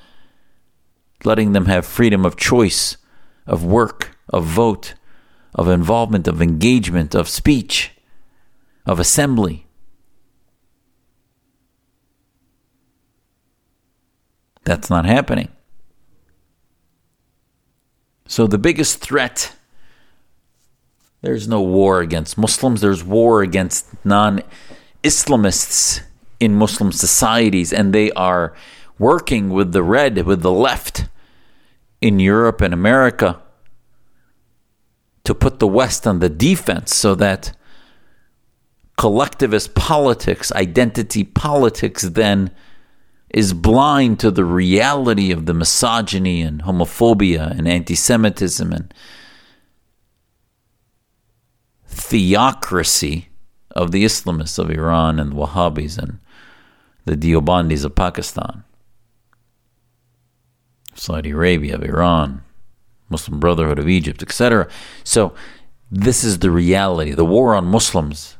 letting 1.24 1.52
them 1.52 1.66
have 1.66 1.86
freedom 1.86 2.24
of 2.24 2.36
choice, 2.36 2.96
of 3.46 3.64
work, 3.64 4.16
of 4.28 4.44
vote, 4.44 4.94
of 5.54 5.68
involvement, 5.68 6.28
of 6.28 6.42
engagement, 6.42 7.14
of 7.14 7.28
speech, 7.28 7.92
of 8.86 8.98
assembly. 9.00 9.66
That's 14.64 14.90
not 14.90 15.04
happening. 15.04 15.48
So 18.26 18.46
the 18.46 18.58
biggest 18.58 18.98
threat 18.98 19.54
there's 21.24 21.48
no 21.48 21.62
war 21.62 22.00
against 22.00 22.36
Muslims, 22.36 22.80
there's 22.82 23.02
war 23.02 23.42
against 23.42 23.86
non 24.04 24.42
Islamists 25.02 26.02
in 26.38 26.54
Muslim 26.54 26.92
societies, 26.92 27.72
and 27.72 27.94
they 27.94 28.12
are 28.12 28.54
working 28.98 29.48
with 29.48 29.72
the 29.72 29.82
red, 29.82 30.24
with 30.26 30.42
the 30.42 30.52
left 30.52 31.06
in 32.00 32.20
Europe 32.20 32.60
and 32.60 32.74
America 32.74 33.40
to 35.24 35.34
put 35.34 35.58
the 35.58 35.66
West 35.66 36.06
on 36.06 36.18
the 36.18 36.28
defense 36.28 36.94
so 36.94 37.14
that 37.14 37.56
collectivist 38.98 39.74
politics, 39.74 40.52
identity 40.52 41.24
politics, 41.24 42.02
then 42.02 42.50
is 43.30 43.54
blind 43.54 44.20
to 44.20 44.30
the 44.30 44.44
reality 44.44 45.32
of 45.32 45.46
the 45.46 45.54
misogyny 45.54 46.42
and 46.42 46.62
homophobia 46.62 47.50
and 47.58 47.66
anti 47.66 47.94
Semitism 47.94 48.72
and 48.72 48.94
theocracy 51.94 53.28
of 53.70 53.90
the 53.90 54.04
Islamists 54.04 54.58
of 54.58 54.70
Iran 54.70 55.18
and 55.18 55.32
the 55.32 55.36
Wahhabis 55.36 55.98
and 55.98 56.18
the 57.04 57.16
Deobandis 57.16 57.84
of 57.84 57.94
Pakistan, 57.94 58.64
Saudi 60.94 61.30
Arabia, 61.30 61.74
of 61.76 61.82
Iran, 61.82 62.42
Muslim 63.08 63.40
Brotherhood 63.40 63.78
of 63.78 63.88
Egypt, 63.88 64.22
etc. 64.22 64.68
So 65.02 65.34
this 65.90 66.24
is 66.24 66.38
the 66.38 66.50
reality. 66.50 67.12
The 67.12 67.24
war 67.24 67.54
on 67.54 67.66
Muslims, 67.66 68.36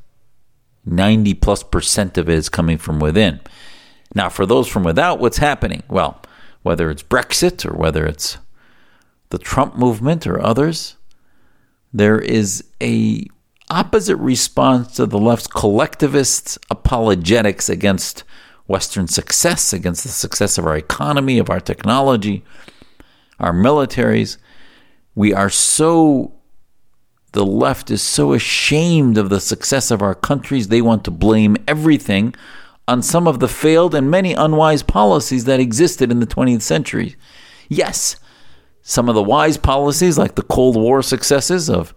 90 0.84 1.34
plus 1.34 1.62
percent 1.62 2.18
of 2.18 2.28
it 2.28 2.34
is 2.34 2.48
coming 2.48 2.78
from 2.78 2.98
within. 2.98 3.40
Now, 4.14 4.28
for 4.28 4.46
those 4.46 4.68
from 4.68 4.84
without, 4.84 5.18
what's 5.18 5.38
happening? 5.38 5.82
Well, 5.88 6.20
whether 6.62 6.90
it's 6.90 7.02
Brexit 7.02 7.66
or 7.66 7.76
whether 7.76 8.06
it's 8.06 8.38
the 9.30 9.38
Trump 9.38 9.76
movement 9.76 10.26
or 10.26 10.40
others, 10.40 10.96
there 11.92 12.18
is 12.18 12.64
a 12.80 13.26
opposite 13.74 14.16
response 14.18 14.94
to 14.94 15.04
the 15.04 15.18
left's 15.18 15.48
collectivist 15.48 16.58
apologetics 16.70 17.68
against 17.68 18.22
Western 18.68 19.08
success, 19.08 19.72
against 19.72 20.04
the 20.04 20.08
success 20.08 20.56
of 20.58 20.64
our 20.64 20.76
economy, 20.76 21.38
of 21.38 21.50
our 21.50 21.58
technology, 21.58 22.44
our 23.40 23.52
militaries. 23.52 24.38
We 25.16 25.34
are 25.34 25.50
so 25.50 26.34
the 27.32 27.44
left 27.44 27.90
is 27.90 28.00
so 28.00 28.32
ashamed 28.32 29.18
of 29.18 29.28
the 29.28 29.40
success 29.40 29.90
of 29.90 30.02
our 30.02 30.14
countries, 30.14 30.68
they 30.68 30.80
want 30.80 31.04
to 31.04 31.10
blame 31.10 31.56
everything 31.66 32.32
on 32.86 33.02
some 33.02 33.26
of 33.26 33.40
the 33.40 33.48
failed 33.48 33.92
and 33.92 34.08
many 34.08 34.34
unwise 34.34 34.84
policies 34.84 35.46
that 35.46 35.58
existed 35.58 36.12
in 36.12 36.20
the 36.20 36.28
20th 36.28 36.62
century. 36.62 37.16
Yes, 37.68 38.16
some 38.82 39.08
of 39.08 39.16
the 39.16 39.22
wise 39.22 39.56
policies, 39.56 40.16
like 40.16 40.36
the 40.36 40.42
Cold 40.42 40.76
War 40.76 41.02
successes 41.02 41.68
of, 41.68 41.92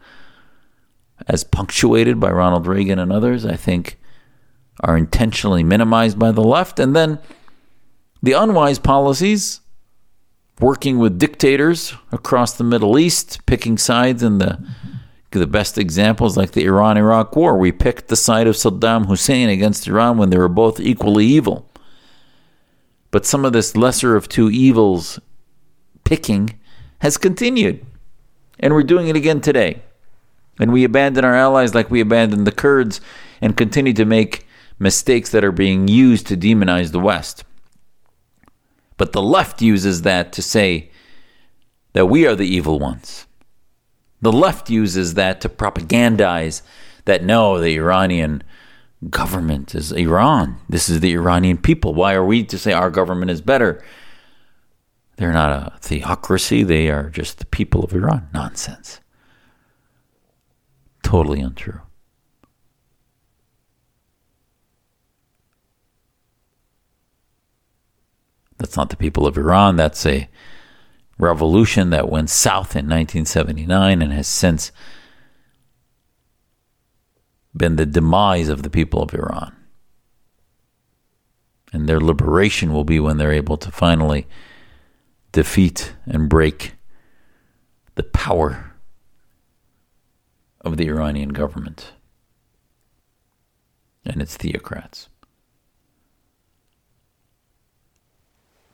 as 1.27 1.43
punctuated 1.43 2.19
by 2.19 2.31
Ronald 2.31 2.67
Reagan 2.67 2.99
and 2.99 3.11
others, 3.11 3.45
I 3.45 3.55
think 3.55 3.97
are 4.81 4.97
intentionally 4.97 5.63
minimized 5.63 6.17
by 6.17 6.31
the 6.31 6.43
left. 6.43 6.79
And 6.79 6.95
then 6.95 7.19
the 8.21 8.33
unwise 8.33 8.79
policies, 8.79 9.61
working 10.59 10.97
with 10.97 11.19
dictators 11.19 11.93
across 12.11 12.53
the 12.53 12.63
Middle 12.63 12.97
East, 12.97 13.45
picking 13.45 13.77
sides 13.77 14.23
in 14.23 14.37
the 14.37 14.59
the 15.31 15.47
best 15.47 15.77
examples 15.77 16.35
like 16.35 16.51
the 16.51 16.65
Iran 16.65 16.97
Iraq 16.97 17.35
War. 17.35 17.57
We 17.57 17.71
picked 17.71 18.07
the 18.07 18.15
side 18.15 18.47
of 18.47 18.55
Saddam 18.55 19.05
Hussein 19.05 19.49
against 19.49 19.87
Iran 19.87 20.17
when 20.17 20.29
they 20.29 20.37
were 20.37 20.49
both 20.49 20.79
equally 20.79 21.25
evil. 21.25 21.69
But 23.11 23.25
some 23.25 23.45
of 23.45 23.53
this 23.53 23.75
lesser 23.75 24.15
of 24.15 24.27
two 24.27 24.49
evils 24.49 25.19
picking 26.03 26.59
has 26.99 27.17
continued. 27.17 27.85
And 28.59 28.73
we're 28.73 28.83
doing 28.83 29.07
it 29.07 29.15
again 29.15 29.39
today. 29.41 29.83
And 30.59 30.71
we 30.71 30.83
abandon 30.83 31.23
our 31.23 31.35
allies 31.35 31.75
like 31.75 31.91
we 31.91 32.01
abandoned 32.01 32.47
the 32.47 32.51
Kurds 32.51 32.99
and 33.41 33.55
continue 33.55 33.93
to 33.93 34.05
make 34.05 34.47
mistakes 34.79 35.31
that 35.31 35.43
are 35.43 35.51
being 35.51 35.87
used 35.87 36.27
to 36.27 36.37
demonize 36.37 36.91
the 36.91 36.99
West. 36.99 37.43
But 38.97 39.11
the 39.11 39.21
left 39.21 39.61
uses 39.61 40.01
that 40.01 40.33
to 40.33 40.41
say 40.41 40.89
that 41.93 42.07
we 42.07 42.25
are 42.25 42.35
the 42.35 42.47
evil 42.47 42.79
ones. 42.79 43.27
The 44.21 44.31
left 44.31 44.69
uses 44.69 45.13
that 45.13 45.41
to 45.41 45.49
propagandize 45.49 46.63
that 47.05 47.23
no, 47.23 47.59
the 47.59 47.75
Iranian 47.75 48.43
government 49.09 49.75
is 49.75 49.91
Iran. 49.91 50.57
This 50.67 50.89
is 50.89 50.99
the 50.99 51.13
Iranian 51.13 51.57
people. 51.57 51.93
Why 51.93 52.15
are 52.15 52.25
we 52.25 52.43
to 52.45 52.57
say 52.57 52.73
our 52.73 52.89
government 52.89 53.29
is 53.29 53.41
better? 53.41 53.83
They're 55.17 55.33
not 55.33 55.51
a 55.51 55.77
theocracy, 55.79 56.63
they 56.63 56.89
are 56.89 57.09
just 57.09 57.39
the 57.39 57.45
people 57.45 57.83
of 57.83 57.93
Iran. 57.93 58.29
Nonsense. 58.33 58.99
Totally 61.07 61.39
untrue. 61.39 61.79
That's 68.57 68.75
not 68.75 68.89
the 68.89 68.97
people 68.97 69.25
of 69.25 69.37
Iran. 69.37 69.77
That's 69.77 70.05
a 70.05 70.27
revolution 71.17 71.91
that 71.91 72.09
went 72.09 72.29
south 72.29 72.75
in 72.75 72.89
1979 72.89 74.01
and 74.01 74.11
has 74.11 74.27
since 74.27 74.73
been 77.55 77.77
the 77.77 77.85
demise 77.85 78.49
of 78.49 78.63
the 78.63 78.69
people 78.69 79.01
of 79.01 79.13
Iran. 79.13 79.55
And 81.71 81.87
their 81.87 82.01
liberation 82.01 82.73
will 82.73 82.83
be 82.83 82.99
when 82.99 83.15
they're 83.15 83.31
able 83.31 83.55
to 83.55 83.71
finally 83.71 84.27
defeat 85.31 85.93
and 86.05 86.27
break 86.27 86.73
the 87.95 88.03
power 88.03 88.66
of 90.67 90.77
the 90.77 90.87
Iranian 90.87 91.29
government 91.29 91.93
and 94.05 94.21
its 94.21 94.37
theocrats. 94.37 95.07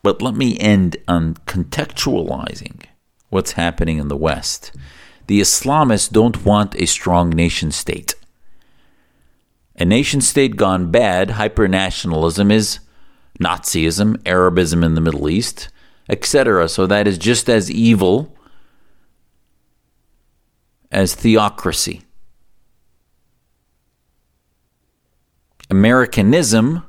But 0.01 0.21
let 0.21 0.35
me 0.35 0.57
end 0.59 0.97
on 1.07 1.35
contextualizing 1.45 2.83
what's 3.29 3.53
happening 3.53 3.99
in 3.99 4.09
the 4.09 4.17
West. 4.17 4.73
The 5.27 5.39
Islamists 5.39 6.11
don't 6.11 6.43
want 6.43 6.75
a 6.75 6.85
strong 6.85 7.29
nation 7.29 7.71
state. 7.71 8.15
A 9.77 9.85
nation 9.85 10.19
state 10.19 10.57
gone 10.57 10.91
bad, 10.91 11.29
hypernationalism 11.29 12.51
is 12.51 12.79
Nazism, 13.39 14.21
Arabism 14.25 14.83
in 14.83 14.95
the 14.95 15.01
Middle 15.01 15.29
East, 15.29 15.69
etc. 16.09 16.67
So 16.67 16.85
that 16.85 17.07
is 17.07 17.17
just 17.17 17.49
as 17.49 17.71
evil 17.71 18.35
as 20.93 21.15
theocracy. 21.15 22.03
Americanism 25.69 26.83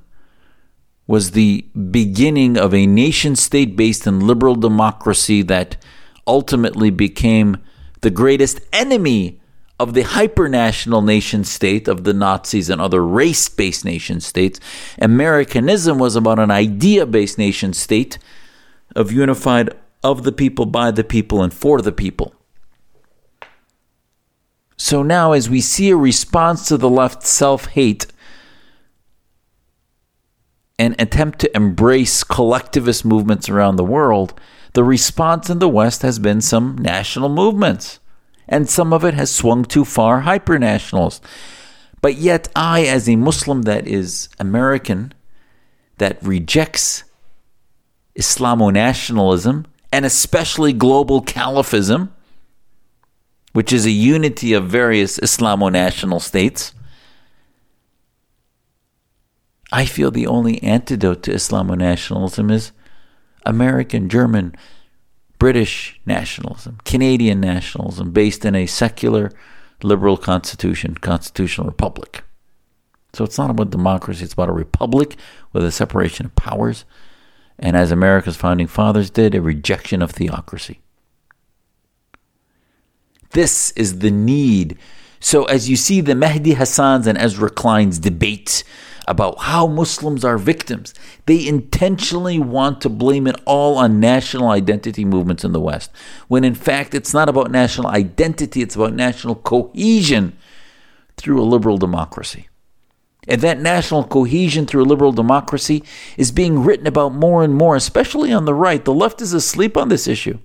was 1.06 1.30
the 1.30 1.62
beginning 1.90 2.56
of 2.56 2.74
a 2.74 2.86
nation 2.86 3.36
state 3.36 3.76
based 3.76 4.06
in 4.06 4.26
liberal 4.26 4.54
democracy 4.54 5.42
that 5.42 5.76
ultimately 6.26 6.90
became 6.90 7.56
the 8.00 8.10
greatest 8.10 8.60
enemy 8.72 9.40
of 9.80 9.94
the 9.94 10.02
hypernational 10.02 11.04
nation 11.04 11.42
state 11.44 11.88
of 11.88 12.04
the 12.04 12.14
Nazis 12.14 12.70
and 12.70 12.80
other 12.80 13.04
race 13.04 13.48
based 13.48 13.84
nation 13.84 14.20
states. 14.20 14.60
Americanism 14.98 15.98
was 15.98 16.14
about 16.14 16.38
an 16.38 16.50
idea 16.50 17.06
based 17.06 17.38
nation 17.38 17.72
state 17.72 18.18
of 18.94 19.10
unified 19.10 19.70
of 20.02 20.22
the 20.22 20.32
people, 20.32 20.66
by 20.66 20.90
the 20.90 21.02
people, 21.02 21.42
and 21.42 21.52
for 21.52 21.80
the 21.80 21.92
people. 21.92 22.34
So 24.76 25.02
now, 25.02 25.32
as 25.32 25.48
we 25.48 25.60
see 25.60 25.90
a 25.90 25.96
response 25.96 26.66
to 26.68 26.76
the 26.76 26.90
left 26.90 27.22
self 27.24 27.66
hate, 27.66 28.06
and 30.78 30.96
attempt 30.98 31.38
to 31.40 31.56
embrace 31.56 32.24
collectivist 32.24 33.04
movements 33.04 33.48
around 33.48 33.76
the 33.76 33.84
world, 33.84 34.38
the 34.72 34.84
response 34.84 35.48
in 35.48 35.60
the 35.60 35.68
West 35.68 36.02
has 36.02 36.18
been 36.18 36.40
some 36.40 36.76
national 36.78 37.28
movements. 37.28 38.00
And 38.48 38.68
some 38.68 38.92
of 38.92 39.04
it 39.04 39.14
has 39.14 39.30
swung 39.30 39.64
too 39.64 39.84
far 39.84 40.20
hyper 40.20 40.58
nationalist. 40.58 41.24
But 42.02 42.16
yet, 42.16 42.48
I, 42.54 42.84
as 42.84 43.08
a 43.08 43.16
Muslim 43.16 43.62
that 43.62 43.86
is 43.86 44.28
American, 44.38 45.14
that 45.98 46.22
rejects 46.22 47.04
Islamo 48.18 48.72
nationalism 48.72 49.66
and 49.92 50.04
especially 50.04 50.72
global 50.72 51.22
caliphism, 51.22 52.10
which 53.54 53.72
is 53.72 53.86
a 53.86 53.90
unity 53.90 54.52
of 54.52 54.68
various 54.68 55.16
Islamo 55.20 55.70
national 55.70 56.18
states, 56.18 56.74
I 59.72 59.86
feel 59.86 60.10
the 60.10 60.26
only 60.26 60.60
antidote 60.62 61.22
to 61.22 61.32
Islamo 61.32 61.78
nationalism 61.78 62.50
is 62.50 62.72
American, 63.46 64.08
German, 64.08 64.56
British 65.38 66.00
nationalism, 66.04 66.78
Canadian 66.84 67.40
nationalism 67.40 68.10
based 68.10 68.44
in 68.44 68.56
a 68.56 68.66
secular 68.66 69.30
liberal 69.84 70.16
constitution, 70.16 70.96
constitutional 70.96 71.68
republic. 71.68 72.24
So 73.12 73.22
it's 73.22 73.38
not 73.38 73.50
about 73.50 73.70
democracy, 73.70 74.24
it's 74.24 74.32
about 74.32 74.48
a 74.48 74.52
republic 74.52 75.16
with 75.52 75.64
a 75.64 75.70
separation 75.70 76.26
of 76.26 76.34
powers. 76.34 76.84
And 77.56 77.76
as 77.76 77.92
America's 77.92 78.36
founding 78.36 78.66
fathers 78.66 79.10
did, 79.10 79.32
a 79.32 79.40
rejection 79.40 80.02
of 80.02 80.10
theocracy. 80.10 80.80
This 83.34 83.70
is 83.72 84.00
the 84.00 84.10
need. 84.10 84.78
So 85.20 85.44
as 85.44 85.68
you 85.68 85.76
see 85.76 86.00
the 86.00 86.14
Mehdi 86.14 86.54
Hasan's 86.54 87.06
and 87.06 87.18
Ezra 87.18 87.50
Klein's 87.50 87.98
debate 87.98 88.64
about 89.06 89.38
how 89.40 89.66
Muslims 89.66 90.24
are 90.24 90.38
victims. 90.38 90.94
They 91.26 91.46
intentionally 91.46 92.38
want 92.38 92.80
to 92.80 92.88
blame 92.88 93.26
it 93.26 93.36
all 93.44 93.76
on 93.76 94.00
national 94.00 94.48
identity 94.48 95.04
movements 95.04 95.44
in 95.44 95.52
the 95.52 95.60
West, 95.60 95.90
when 96.28 96.44
in 96.44 96.54
fact 96.54 96.94
it's 96.94 97.12
not 97.12 97.28
about 97.28 97.50
national 97.50 97.88
identity, 97.88 98.62
it's 98.62 98.76
about 98.76 98.94
national 98.94 99.36
cohesion 99.36 100.36
through 101.16 101.40
a 101.40 101.44
liberal 101.44 101.78
democracy. 101.78 102.48
And 103.26 103.40
that 103.40 103.60
national 103.60 104.04
cohesion 104.04 104.66
through 104.66 104.82
a 104.82 104.86
liberal 104.86 105.12
democracy 105.12 105.82
is 106.16 106.30
being 106.30 106.62
written 106.62 106.86
about 106.86 107.14
more 107.14 107.42
and 107.42 107.54
more, 107.54 107.74
especially 107.74 108.32
on 108.32 108.44
the 108.44 108.54
right. 108.54 108.84
The 108.84 108.92
left 108.92 109.22
is 109.22 109.32
asleep 109.32 109.76
on 109.76 109.88
this 109.88 110.06
issue. 110.06 110.38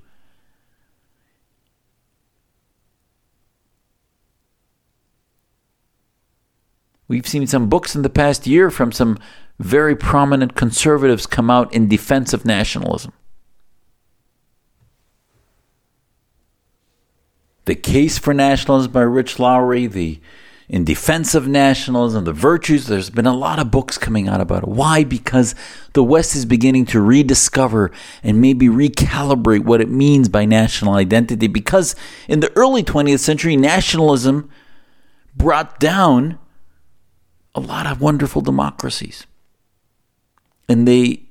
We've 7.10 7.28
seen 7.28 7.48
some 7.48 7.68
books 7.70 7.96
in 7.96 8.04
the 8.04 8.10
past 8.10 8.46
year 8.46 8.70
from 8.70 8.92
some 8.92 9.18
very 9.58 9.96
prominent 9.96 10.56
conservatives 10.56 11.26
come 11.26 11.50
out 11.50 11.74
in 11.74 11.90
defense 11.90 12.34
of 12.34 12.46
nationalism. 12.46 13.12
The 17.66 17.74
Case 17.76 18.20
for 18.20 18.34
Nationalism 18.34 18.92
by 18.92 19.02
Rich 19.02 19.40
Lowry, 19.40 19.88
the 19.88 20.20
In 20.70 20.84
Defense 20.84 21.34
of 21.34 21.48
Nationalism, 21.48 22.26
the 22.26 22.34
Virtues, 22.34 22.86
there's 22.86 23.10
been 23.10 23.26
a 23.26 23.36
lot 23.36 23.58
of 23.58 23.72
books 23.72 23.98
coming 23.98 24.28
out 24.28 24.40
about 24.40 24.64
it. 24.64 24.70
Why? 24.70 25.04
Because 25.04 25.56
the 25.94 26.04
West 26.04 26.36
is 26.36 26.46
beginning 26.46 26.86
to 26.88 27.02
rediscover 27.02 27.92
and 28.22 28.40
maybe 28.40 28.68
recalibrate 28.68 29.66
what 29.66 29.82
it 29.82 29.90
means 29.90 30.30
by 30.30 30.46
national 30.46 30.94
identity. 30.94 31.48
Because 31.48 31.96
in 32.28 32.40
the 32.40 32.56
early 32.56 32.84
20th 32.84 33.20
century, 33.20 33.58
nationalism 33.58 34.48
brought 35.36 35.80
down 35.80 36.38
a 37.56 37.60
lot 37.60 37.88
of 37.88 38.02
wonderful 38.02 38.42
democracies. 38.42 39.26
And 40.68 40.88
they 40.88 41.24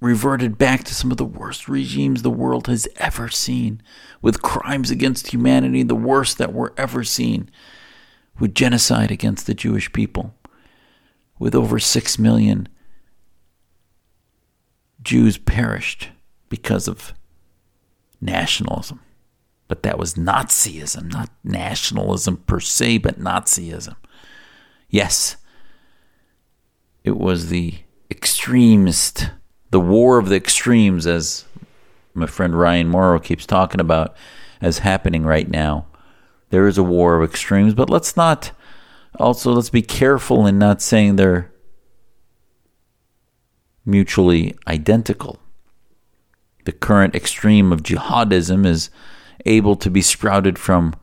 reverted 0.00 0.58
back 0.58 0.82
to 0.84 0.94
some 0.94 1.10
of 1.10 1.16
the 1.16 1.24
worst 1.24 1.68
regimes 1.68 2.22
the 2.22 2.30
world 2.30 2.66
has 2.66 2.88
ever 2.96 3.28
seen, 3.28 3.80
with 4.20 4.42
crimes 4.42 4.90
against 4.90 5.28
humanity, 5.28 5.82
the 5.82 5.94
worst 5.94 6.38
that 6.38 6.52
were 6.52 6.74
ever 6.76 7.04
seen, 7.04 7.48
with 8.38 8.54
genocide 8.54 9.10
against 9.10 9.46
the 9.46 9.54
Jewish 9.54 9.92
people, 9.92 10.34
with 11.38 11.54
over 11.54 11.78
six 11.78 12.18
million 12.18 12.68
Jews 15.02 15.38
perished 15.38 16.08
because 16.48 16.88
of 16.88 17.14
nationalism. 18.20 19.00
But 19.68 19.84
that 19.84 19.98
was 19.98 20.14
Nazism, 20.14 21.12
not 21.12 21.30
nationalism 21.42 22.38
per 22.38 22.60
se, 22.60 22.98
but 22.98 23.18
Nazism. 23.18 23.96
Yes, 24.90 25.36
it 27.04 27.16
was 27.16 27.48
the 27.48 27.74
extremist, 28.10 29.30
the 29.70 29.80
war 29.80 30.18
of 30.18 30.28
the 30.28 30.36
extremes, 30.36 31.06
as 31.06 31.44
my 32.14 32.26
friend 32.26 32.58
Ryan 32.58 32.88
Mauro 32.88 33.18
keeps 33.18 33.46
talking 33.46 33.80
about, 33.80 34.14
as 34.60 34.78
happening 34.78 35.24
right 35.24 35.48
now. 35.48 35.86
There 36.50 36.66
is 36.66 36.78
a 36.78 36.82
war 36.82 37.16
of 37.16 37.28
extremes, 37.28 37.74
but 37.74 37.90
let's 37.90 38.16
not 38.16 38.52
also 39.18 39.52
let's 39.52 39.70
be 39.70 39.82
careful 39.82 40.46
in 40.46 40.58
not 40.58 40.80
saying 40.80 41.16
they're 41.16 41.50
mutually 43.84 44.56
identical. 44.66 45.38
The 46.64 46.72
current 46.72 47.14
extreme 47.14 47.72
of 47.72 47.82
jihadism 47.82 48.64
is 48.64 48.90
able 49.44 49.76
to 49.76 49.90
be 49.90 50.02
sprouted 50.02 50.58
from 50.58 50.94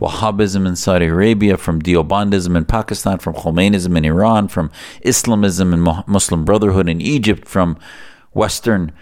Wahhabism 0.00 0.66
in 0.66 0.76
Saudi 0.76 1.06
Arabia, 1.06 1.56
from 1.56 1.82
Deobandism 1.82 2.56
in 2.56 2.64
Pakistan, 2.64 3.18
from 3.18 3.34
Khomeinism 3.34 3.96
in 3.96 4.04
Iran, 4.04 4.48
from 4.48 4.70
Islamism 5.02 5.74
and 5.74 6.06
Muslim 6.06 6.44
Brotherhood 6.44 6.88
in 6.88 7.00
Egypt, 7.00 7.46
from 7.46 7.78
Western 8.32 8.92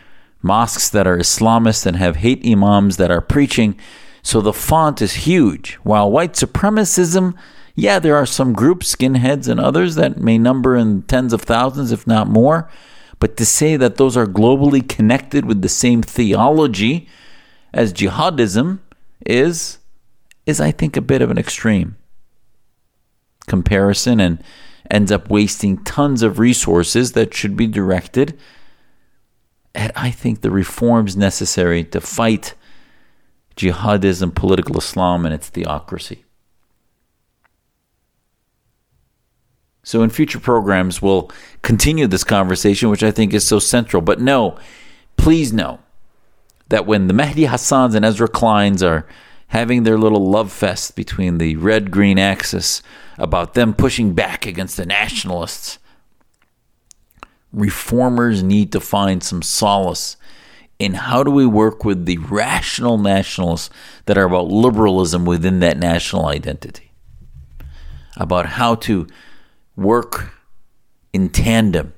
mosques 0.42 0.88
that 0.90 1.06
are 1.06 1.16
Islamist 1.16 1.86
and 1.86 1.96
have 1.96 2.16
hate 2.16 2.44
imams 2.44 2.96
that 2.96 3.10
are 3.10 3.20
preaching. 3.20 3.78
So 4.22 4.40
the 4.40 4.52
font 4.52 5.00
is 5.00 5.26
huge. 5.26 5.74
While 5.82 6.10
white 6.10 6.32
supremacism, 6.32 7.34
yeah, 7.74 7.98
there 8.00 8.16
are 8.16 8.26
some 8.26 8.52
groups, 8.52 8.94
skinheads 8.94 9.48
and 9.48 9.60
others, 9.60 9.94
that 9.94 10.18
may 10.18 10.36
number 10.36 10.76
in 10.76 11.02
tens 11.02 11.32
of 11.32 11.42
thousands, 11.42 11.92
if 11.92 12.06
not 12.06 12.28
more. 12.28 12.68
But 13.20 13.36
to 13.36 13.46
say 13.46 13.76
that 13.76 13.96
those 13.96 14.16
are 14.16 14.26
globally 14.26 14.86
connected 14.86 15.44
with 15.44 15.62
the 15.62 15.68
same 15.68 16.02
theology 16.02 17.08
as 17.72 17.92
jihadism 17.92 18.80
is, 19.26 19.77
is 20.48 20.62
I 20.62 20.70
think 20.70 20.96
a 20.96 21.02
bit 21.02 21.20
of 21.20 21.30
an 21.30 21.36
extreme 21.36 21.96
comparison 23.46 24.18
and 24.18 24.42
ends 24.90 25.12
up 25.12 25.28
wasting 25.28 25.84
tons 25.84 26.22
of 26.22 26.38
resources 26.38 27.12
that 27.12 27.34
should 27.34 27.54
be 27.54 27.66
directed 27.66 28.38
at, 29.74 29.92
I 29.94 30.10
think, 30.10 30.40
the 30.40 30.50
reforms 30.50 31.18
necessary 31.18 31.84
to 31.84 32.00
fight 32.00 32.54
jihadism, 33.56 34.34
political 34.34 34.78
Islam, 34.78 35.26
and 35.26 35.34
its 35.34 35.50
theocracy. 35.50 36.24
So, 39.82 40.02
in 40.02 40.08
future 40.08 40.40
programs, 40.40 41.02
we'll 41.02 41.30
continue 41.60 42.06
this 42.06 42.24
conversation, 42.24 42.88
which 42.88 43.02
I 43.02 43.10
think 43.10 43.34
is 43.34 43.46
so 43.46 43.58
central. 43.58 44.00
But 44.00 44.18
no, 44.18 44.58
please 45.18 45.52
know 45.52 45.80
that 46.68 46.86
when 46.86 47.06
the 47.06 47.14
Mehdi 47.14 47.46
Hasans 47.46 47.94
and 47.94 48.04
Ezra 48.04 48.28
Kleins 48.28 48.82
are 48.82 49.06
having 49.48 49.82
their 49.82 49.98
little 49.98 50.30
love 50.30 50.52
fest 50.52 50.94
between 50.94 51.38
the 51.38 51.56
red 51.56 51.90
green 51.90 52.18
axis 52.18 52.82
about 53.16 53.54
them 53.54 53.74
pushing 53.74 54.14
back 54.14 54.46
against 54.46 54.76
the 54.76 54.86
nationalists, 54.86 55.78
reformers 57.52 58.42
need 58.42 58.70
to 58.72 58.80
find 58.80 59.22
some 59.22 59.42
solace 59.42 60.16
in 60.78 60.94
how 60.94 61.24
do 61.24 61.30
we 61.30 61.46
work 61.46 61.84
with 61.84 62.06
the 62.06 62.18
rational 62.18 62.98
nationalists 62.98 63.70
that 64.06 64.16
are 64.16 64.26
about 64.26 64.46
liberalism 64.46 65.24
within 65.24 65.60
that 65.60 65.76
national 65.76 66.26
identity, 66.26 66.92
about 68.16 68.46
how 68.46 68.74
to 68.74 69.06
work 69.76 70.32
in 71.12 71.28
tandem 71.28 71.92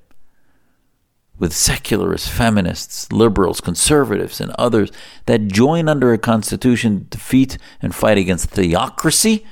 with 1.40 1.54
secularists, 1.54 2.28
feminists, 2.28 3.10
liberals, 3.10 3.62
conservatives, 3.62 4.40
and 4.42 4.52
others 4.52 4.92
that 5.24 5.48
join 5.48 5.88
under 5.88 6.12
a 6.12 6.18
constitution 6.18 7.00
to 7.00 7.16
defeat 7.16 7.56
and 7.80 7.94
fight 7.94 8.18
against 8.18 8.50
theocracy 8.50 9.44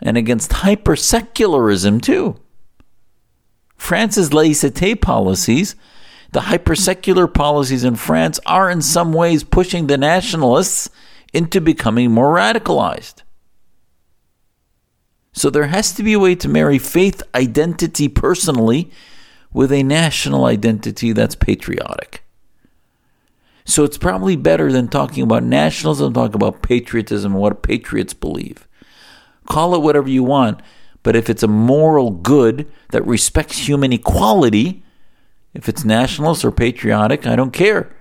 and 0.00 0.18
against 0.18 0.52
hyper 0.52 0.94
secularism, 0.94 1.98
too. 1.98 2.38
France's 3.76 4.28
laïcité 4.30 5.00
policies, 5.00 5.74
the 6.32 6.42
hyper 6.42 6.76
secular 6.76 7.26
policies 7.26 7.82
in 7.82 7.96
France, 7.96 8.38
are 8.44 8.70
in 8.70 8.82
some 8.82 9.14
ways 9.14 9.42
pushing 9.42 9.86
the 9.86 9.96
nationalists 9.96 10.90
into 11.32 11.58
becoming 11.58 12.12
more 12.12 12.36
radicalized. 12.36 13.22
So 15.32 15.48
there 15.48 15.68
has 15.68 15.92
to 15.94 16.02
be 16.02 16.12
a 16.12 16.18
way 16.18 16.34
to 16.34 16.48
marry 16.48 16.78
faith 16.78 17.22
identity 17.34 18.08
personally 18.08 18.90
with 19.52 19.72
a 19.72 19.82
national 19.82 20.44
identity 20.44 21.12
that's 21.12 21.34
patriotic. 21.34 22.22
So 23.64 23.84
it's 23.84 23.98
probably 23.98 24.36
better 24.36 24.72
than 24.72 24.88
talking 24.88 25.22
about 25.22 25.42
nationalism, 25.42 26.12
talk 26.12 26.34
about 26.34 26.62
patriotism 26.62 27.32
and 27.32 27.40
what 27.40 27.62
patriots 27.62 28.14
believe. 28.14 28.66
Call 29.46 29.74
it 29.74 29.82
whatever 29.82 30.08
you 30.08 30.24
want, 30.24 30.60
but 31.02 31.16
if 31.16 31.28
it's 31.28 31.42
a 31.42 31.48
moral 31.48 32.10
good 32.10 32.70
that 32.90 33.06
respects 33.06 33.68
human 33.68 33.92
equality, 33.92 34.82
if 35.54 35.68
it's 35.68 35.84
nationalist 35.84 36.44
or 36.44 36.50
patriotic, 36.50 37.26
I 37.26 37.36
don't 37.36 37.52
care 37.52 37.94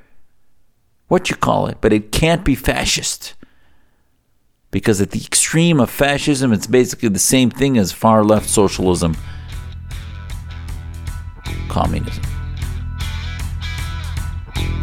what 1.07 1.29
you 1.29 1.35
call 1.35 1.67
it, 1.67 1.77
but 1.81 1.93
it 1.93 2.11
can't 2.11 2.43
be 2.43 2.55
fascist 2.55 3.33
because 4.71 5.01
at 5.01 5.11
the 5.11 5.23
extreme 5.23 5.79
of 5.79 5.89
fascism, 5.89 6.51
it's 6.51 6.67
basically 6.67 7.09
the 7.09 7.19
same 7.19 7.49
thing 7.49 7.77
as 7.77 7.91
far 7.91 8.23
left 8.23 8.49
socialism, 8.49 9.15
communism. 11.67 12.23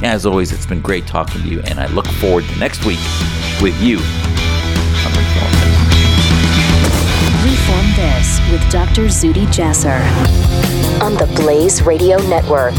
As 0.03 0.27
always, 0.27 0.53
it's 0.53 0.67
been 0.67 0.83
great 0.83 1.07
talking 1.07 1.43
to 1.43 1.49
you, 1.49 1.61
and 1.63 1.81
I 1.81 1.87
look 1.87 2.07
forward 2.07 2.45
to 2.45 2.59
next 2.59 2.85
week 2.85 2.99
with 3.61 3.81
you 3.81 3.99
on 3.99 5.13
Reform 5.13 5.53
This. 5.61 5.95
Reform 7.45 7.87
This 7.97 8.41
with 8.51 8.71
Dr. 8.71 9.07
Zuhdi 9.07 9.47
Jasser 9.47 10.01
on 11.01 11.15
the 11.15 11.27
Blaze 11.37 11.83
Radio 11.83 12.19
Network. 12.29 12.75